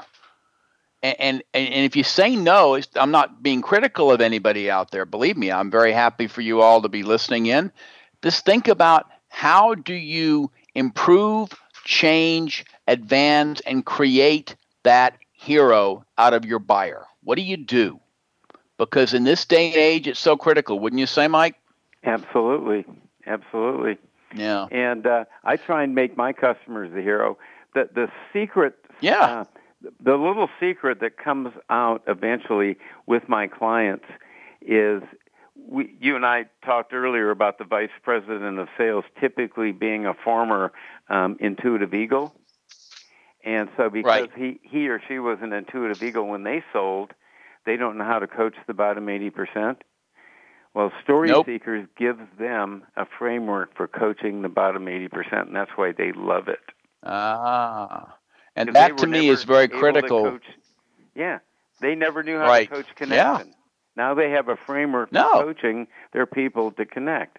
[1.02, 5.04] And, and, and if you say no, I'm not being critical of anybody out there.
[5.04, 7.72] Believe me, I'm very happy for you all to be listening in.
[8.22, 11.48] Just think about how do you improve,
[11.84, 17.04] change, advance, and create that hero out of your buyer?
[17.24, 17.98] What do you do?
[18.78, 21.56] Because in this day and age, it's so critical, wouldn't you say, Mike?
[22.04, 22.84] Absolutely,
[23.26, 23.98] absolutely.
[24.34, 24.66] Yeah.
[24.70, 27.38] And uh, I try and make my customers the hero.
[27.74, 28.74] The the secret.
[29.00, 29.20] Yeah.
[29.20, 29.44] Uh,
[30.00, 32.76] the little secret that comes out eventually
[33.06, 34.04] with my clients
[34.60, 35.02] is
[35.56, 40.14] we, you and I talked earlier about the vice president of sales typically being a
[40.14, 40.72] former
[41.08, 42.34] um, intuitive eagle.
[43.44, 44.30] And so because right.
[44.36, 47.12] he, he or she was an intuitive eagle when they sold,
[47.66, 49.76] they don't know how to coach the bottom 80%.
[50.74, 51.46] Well, Story nope.
[51.46, 56.48] Seekers gives them a framework for coaching the bottom 80%, and that's why they love
[56.48, 56.60] it.
[57.02, 58.16] Ah.
[58.56, 60.38] And that to me is very critical.
[61.14, 61.38] yeah.
[61.80, 62.68] They never knew how right.
[62.68, 63.48] to coach connection.
[63.48, 63.54] Yeah.
[63.96, 65.30] Now they have a framework no.
[65.30, 67.38] for coaching their people to connect.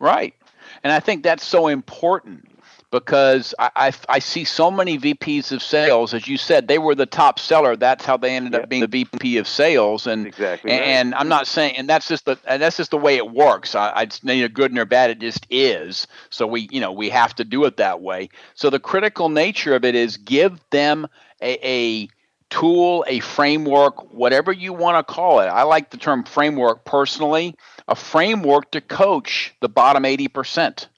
[0.00, 0.34] Right.
[0.82, 2.49] And I think that's so important
[2.90, 6.94] because I, I, I, see so many VPs of sales, as you said, they were
[6.94, 7.76] the top seller.
[7.76, 8.60] That's how they ended yeah.
[8.60, 10.06] up being the VP of sales.
[10.06, 11.14] And exactly and.
[11.14, 13.74] I'm not saying, and that's just the and that's just the way it works.
[13.74, 15.10] I, I neither good nor bad.
[15.10, 16.06] It just is.
[16.30, 18.30] So we you know we have to do it that way.
[18.54, 21.06] So the critical nature of it is give them
[21.40, 22.08] a, a
[22.50, 25.46] tool, a framework, whatever you want to call it.
[25.46, 27.56] I like the term framework personally.
[27.88, 30.88] A framework to coach the bottom eighty percent.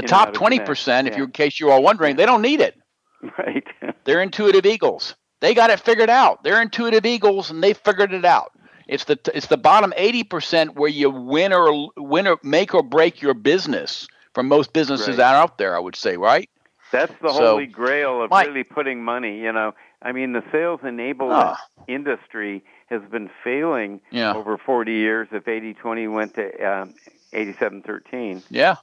[0.00, 1.18] The You top twenty percent, if Yeah.
[1.18, 2.76] you in case you are wondering, they don't need it.
[3.38, 3.64] Right.
[4.04, 5.14] They're intuitive eagles.
[5.40, 6.42] They got it figured out.
[6.42, 8.52] They're intuitive eagles, and they figured it out.
[8.88, 12.82] It's the it's the bottom eighty percent where you win or win or make or
[12.82, 15.34] break your business for most businesses Right.
[15.34, 15.76] out there.
[15.76, 16.48] I would say, right?
[16.92, 19.74] That's the So, holy grail of Mike- really putting money, you know.
[20.02, 21.64] I mean, the sales enablement Ah.
[21.88, 24.34] industry has been failing Yeah.
[24.34, 26.94] over 40 years if 80-20 went to um,
[27.32, 28.42] 87-13.
[28.50, 28.76] Yeah.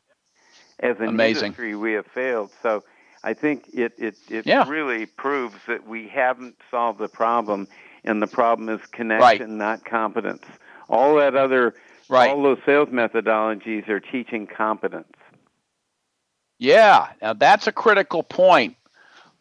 [0.79, 1.45] As an Amazing.
[1.47, 2.51] industry, we have failed.
[2.61, 2.83] So
[3.23, 4.67] I think it, it, it Yeah.
[4.69, 7.67] really proves that we haven't solved the problem,
[8.03, 10.43] and the problem is connection, not competence.
[10.89, 11.73] All that other,
[12.09, 12.29] Right.
[12.29, 15.11] all those sales methodologies are teaching competence.
[16.59, 18.75] Yeah, now that's a critical point,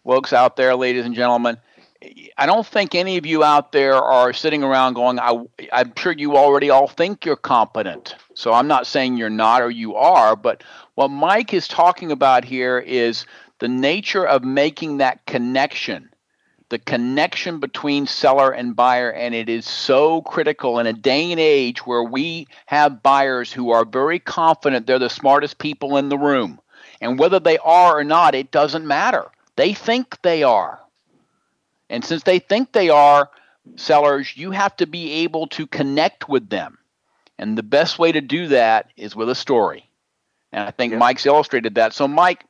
[0.04, 1.56] folks out there, ladies and gentlemen.
[2.36, 5.38] I don't think any of you out there are sitting around going, I,
[5.72, 8.16] I'm sure you already all think you're competent.
[8.34, 10.62] So I'm not saying you're not or you are, but
[10.94, 13.24] what Mike is talking about here is
[13.58, 16.10] the nature of making that connection,
[16.68, 19.10] the connection between seller and buyer.
[19.10, 23.70] And it is so critical in a day and age where we have buyers who
[23.70, 26.60] are very confident they're the smartest people in the room.
[27.00, 29.30] And whether they are or not, it doesn't matter.
[29.56, 30.80] They think they are.
[31.88, 33.30] And since they think they are
[33.76, 36.78] sellers, you have to be able to connect with them.
[37.38, 39.90] And the best way to do that is with a story.
[40.52, 40.98] And I think Yeah.
[40.98, 41.92] Mike's illustrated that.
[41.92, 42.44] So, Mike,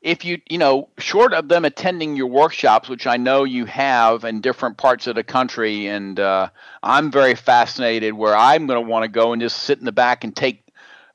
[0.00, 4.24] if you, you know, short of them attending your workshops, which I know you have
[4.24, 6.48] in different parts of the country, and uh,
[6.82, 9.92] I'm very fascinated where I'm going to want to go and just sit in the
[9.92, 10.64] back and take,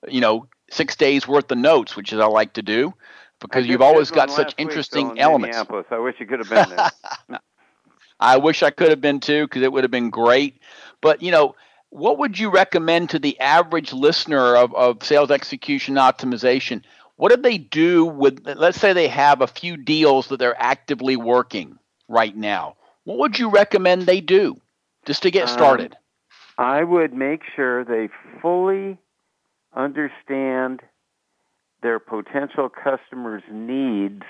[0.08, 2.94] you know, six days worth of notes, which is I like to do
[3.40, 5.58] because you've always got such interesting elements.
[5.92, 7.40] I wish you could have been there.
[8.28, 10.60] I wish I could have been too because it would have been great.
[11.00, 11.56] But you know,
[11.90, 16.84] what would you recommend to the average listener of, of sales execution optimization?
[17.16, 21.16] What do they do with let's say they have a few deals that they're actively
[21.16, 22.76] working right now?
[23.06, 24.60] What would you recommend they do
[25.06, 25.98] just to get Um, started?
[26.58, 28.10] I would make sure they
[28.42, 28.98] fully
[29.74, 30.82] understand
[31.82, 34.24] their potential customers' needs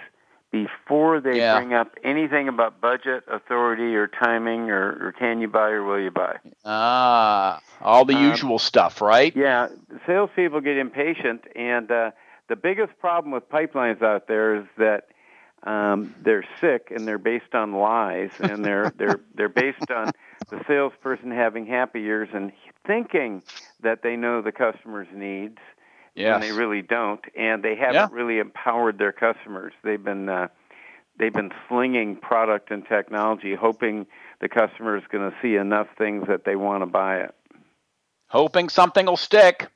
[0.52, 1.58] before they Yeah.
[1.58, 6.00] bring up anything about budget, authority, or timing, or, or can you buy or will
[6.00, 6.38] you buy.
[6.66, 9.36] ah, all the um, usual stuff, right?
[9.36, 9.68] Yeah,
[10.06, 12.12] salespeople get impatient, and uh,
[12.48, 15.08] the biggest problem with pipelines out there is that
[15.64, 20.14] um, they're sick and they're based on lies, and they're they're they're based on
[20.50, 22.52] the salesperson having happy ears and
[22.86, 23.42] thinking
[23.82, 25.58] that they know the customer's needs
[26.18, 26.42] Yes.
[26.42, 28.08] when they really don't, and they haven't Yeah.
[28.12, 29.74] really empowered their customers.
[29.84, 30.48] They've been uh,
[31.20, 34.08] they've been slinging product and technology, hoping
[34.42, 37.36] the customer is going to see enough things that they want to buy it.
[38.30, 39.68] Hoping something will stick.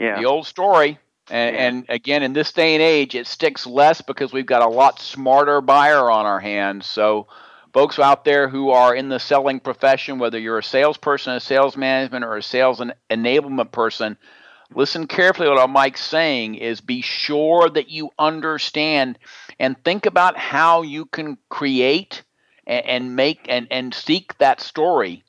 [0.00, 0.18] Yeah.
[0.18, 0.98] the old story.
[1.30, 1.62] And, Yeah.
[1.66, 4.98] and again, in this day and age, it sticks less because we've got a lot
[5.00, 6.86] smarter buyer on our hands.
[6.86, 7.28] So,
[7.74, 11.76] folks out there who are in the selling profession, whether you're a salesperson, a sales
[11.76, 14.16] management, or a sales enablement person,
[14.74, 19.18] listen carefully what Mike's saying is be sure that you understand
[19.58, 22.22] and think about how you can create
[22.66, 25.24] and, and make and, and seek that story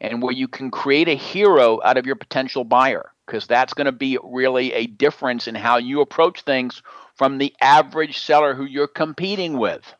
[0.00, 3.86] and where you can create a hero out of your potential buyer because that's going
[3.86, 6.82] to be really a difference in how you approach things
[7.16, 9.94] from the average seller who you're competing with.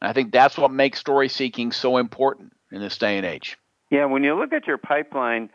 [0.00, 3.56] And I think that's what makes story seeking so important in this day and age.
[3.90, 5.50] Yeah, when you look at your pipeline,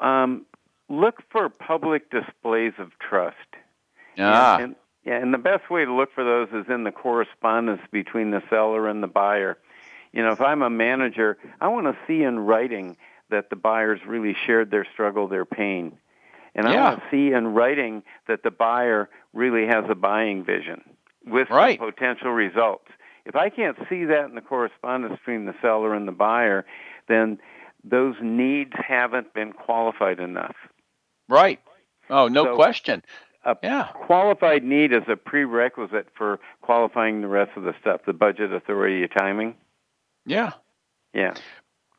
[0.00, 0.46] um,
[0.88, 3.36] look for public displays of trust.
[4.18, 4.54] Ah.
[4.56, 7.82] And, and, yeah, and the best way to look for those is in the correspondence
[7.90, 9.58] between the seller and the buyer.
[10.12, 12.96] You know, if I'm a manager, I want to see in writing
[13.30, 15.98] that the buyers really shared their struggle, their pain.
[16.54, 20.82] And I want to see in writing that the buyer really has a buying vision
[21.26, 21.78] with some Right.
[21.78, 22.86] potential results.
[23.24, 26.64] If I can't see that in the correspondence between the seller and the buyer,
[27.08, 27.38] then
[27.82, 30.54] those needs haven't been qualified enough.
[31.28, 31.60] Right.
[32.10, 33.02] Oh, no So- question.
[33.46, 33.88] A Yeah.
[34.06, 39.06] qualified need is a prerequisite for qualifying the rest of the stuff, the budget authority
[39.08, 39.54] timing.
[40.24, 40.52] Yeah.
[41.12, 41.34] Yeah.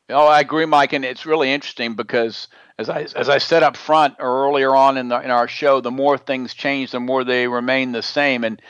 [0.08, 2.46] Oh, I agree, Mike, and it's really interesting because
[2.78, 5.80] as I as I said up front or earlier on in the in our show,
[5.80, 8.62] the more things change, the more they remain the same, and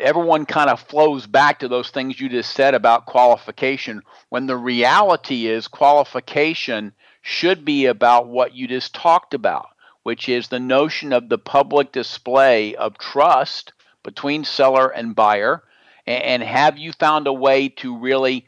[0.00, 4.02] everyone kind of flows back to those things you just said about qualification.
[4.30, 6.92] When the reality is, qualification
[7.22, 9.69] should be about what you just talked about,
[10.02, 13.72] which is the notion of the public display of trust
[14.02, 15.62] between seller and buyer,
[16.06, 18.46] and, have you found a way to really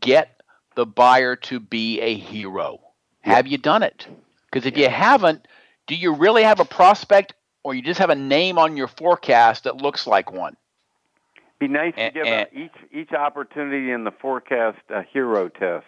[0.00, 0.34] get
[0.74, 2.80] the buyer to be a hero.
[3.20, 4.06] Have you done it?
[4.50, 5.46] Because if you haven't,
[5.86, 9.64] do you really have a prospect or you just have a name on your forecast
[9.64, 10.56] that looks like one?
[11.58, 15.86] Be nice to give and- a, each each opportunity in the forecast a hero test.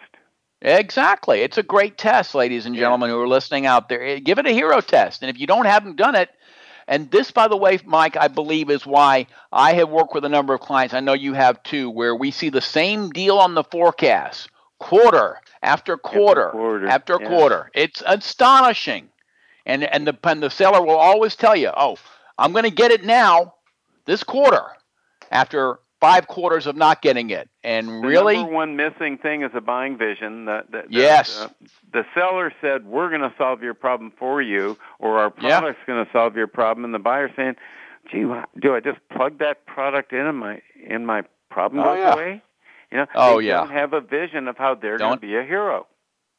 [0.61, 1.41] Exactly.
[1.41, 4.01] It's a great test, ladies and gentlemen who are listening out there.
[4.01, 5.21] Eh, Give it a hero test.
[5.21, 6.29] And if you don't haven't done it,
[6.87, 10.29] and this, by the way, Mike, I believe is why I have worked with a
[10.29, 10.93] number of clients.
[10.93, 14.49] I know you have too, where we see the same deal on the forecast,
[14.79, 17.27] quarter after quarter quarter, after yeah.
[17.27, 17.71] quarter.
[17.73, 19.09] It's astonishing,
[19.65, 21.97] and and the and the seller will always tell you, "Oh,
[22.37, 23.55] I'm going to get it now,
[24.05, 24.63] this quarter,"
[25.29, 27.49] after five quarters of not getting it.
[27.63, 30.45] And The really, number one missing thing is a buying vision.
[30.45, 31.39] That, that, that, Yes.
[31.41, 31.49] uh,
[31.91, 35.59] the seller said, "We're going to solve your problem for you," or "Our Yeah.
[35.59, 37.55] product's going to solve your problem," and the buyer saying,
[38.11, 38.23] "Gee,
[38.59, 42.13] do I just plug that product in and my in my problem Oh, goes yeah.
[42.13, 42.41] away?"
[42.91, 43.57] You know, Oh, they yeah.
[43.57, 45.87] don't have a vision of how they're going to be a hero.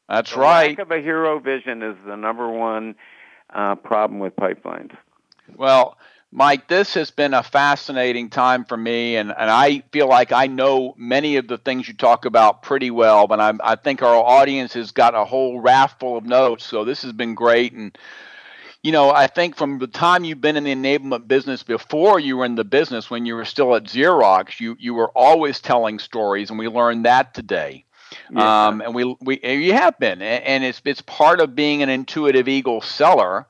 [0.07, 0.69] that's The right.
[0.69, 2.95] Lack of a hero vision is the number one
[3.53, 4.95] uh, problem with pipelines.
[5.55, 5.97] Well,
[6.31, 10.45] Mike, this has been a fascinating time for me, and, and I feel like I
[10.45, 14.15] know many of the things you talk about pretty well, but I'm, I think our
[14.15, 17.73] audience has got a whole raft full of notes, so this has been great.
[17.73, 17.97] And,
[18.83, 22.37] you know, I think from the time you've been in the enablement business before you
[22.37, 25.97] were in the business, when you were still at Xerox, you, you were always telling
[25.97, 27.85] stories, and we learned that today.
[28.31, 28.67] Yeah.
[28.67, 32.47] Um, and we, we you have been, and it's it's part of being an intuitive
[32.47, 33.45] eagle seller,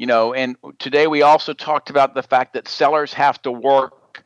[0.00, 0.32] you know.
[0.32, 4.24] And today we also talked about the fact that sellers have to work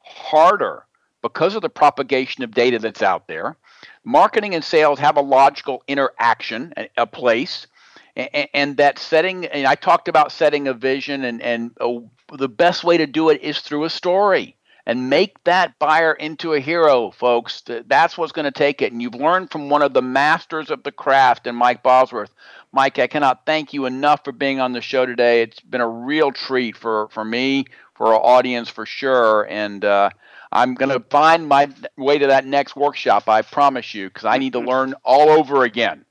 [0.00, 0.84] harder
[1.22, 3.56] because of the propagation of data that's out there.
[4.04, 7.66] Marketing and sales have a logical interaction, a, a place,
[8.14, 9.46] and, that setting.
[9.46, 12.00] And I talked about setting a vision, and and uh,
[12.36, 14.56] the best way to do it is through a story
[14.86, 17.62] and make that buyer into a hero, folks.
[17.86, 18.92] That's what's going to take it.
[18.92, 22.30] And you've learned from one of the masters of the craft, and Mike Bosworth.
[22.74, 25.42] Mike, I cannot thank you enough for being on the show today.
[25.42, 29.46] It's been a real treat for for me, for our audience, for sure.
[29.48, 30.10] And uh,
[30.50, 33.28] I'm going to find my way to that next workshop.
[33.28, 36.04] I promise you, because I need to learn all over again.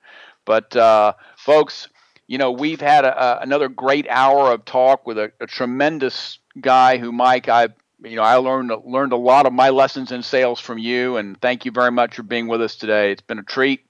[0.45, 1.89] But uh, folks,
[2.28, 6.39] you know, we've had a, a, another great hour of talk with a, a tremendous
[6.61, 7.68] guy who, Mike, I,
[8.01, 11.38] you know, I learned learned a lot of my lessons in sales from you, and
[11.41, 13.11] thank you very much for being with us today.
[13.11, 13.82] It's been a treat.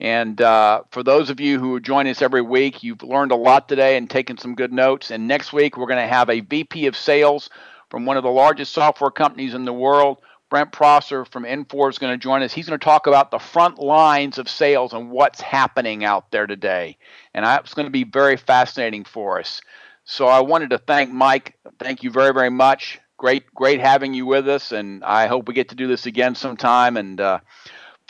[0.00, 3.68] And uh, for those of you who join us every week, you've learned a lot
[3.68, 5.10] today and taken some good notes.
[5.10, 7.50] And next week, we're going to have a VP of sales
[7.90, 10.18] from one of the largest software companies in the world.
[10.48, 12.52] Brent Prosser from Infor is going to join us.
[12.52, 16.46] He's going to talk about the front lines of sales and what's happening out there
[16.46, 16.96] today.
[17.34, 19.60] And it's going to be very fascinating for us.
[20.04, 21.56] So I wanted to thank Mike.
[21.78, 22.98] Thank you very, very much.
[23.16, 24.72] Great, great having you with us.
[24.72, 26.96] And I hope we get to do this again sometime.
[26.96, 27.40] And uh,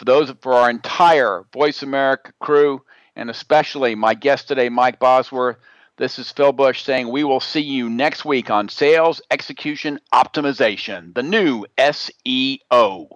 [0.01, 2.83] for those, for our entire Voice America crew,
[3.17, 5.59] and especially my guest today, Mike Bosworth,
[5.99, 11.15] this is Phil Bush saying we will see you next week on Sales Execution Optimization,
[11.15, 13.09] the new SEO.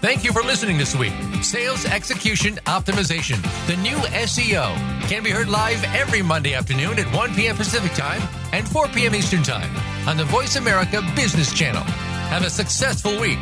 [0.00, 1.12] Thank you for listening this week.
[1.42, 4.74] Sales Execution Optimization, the new SEO,
[5.08, 7.56] can be heard live every Monday afternoon at 1 p.m.
[7.56, 8.20] Pacific Time
[8.52, 9.14] and 4 p.m.
[9.14, 9.74] Eastern Time
[10.06, 11.82] on the Voice America Business Channel.
[11.82, 13.38] Have a successful week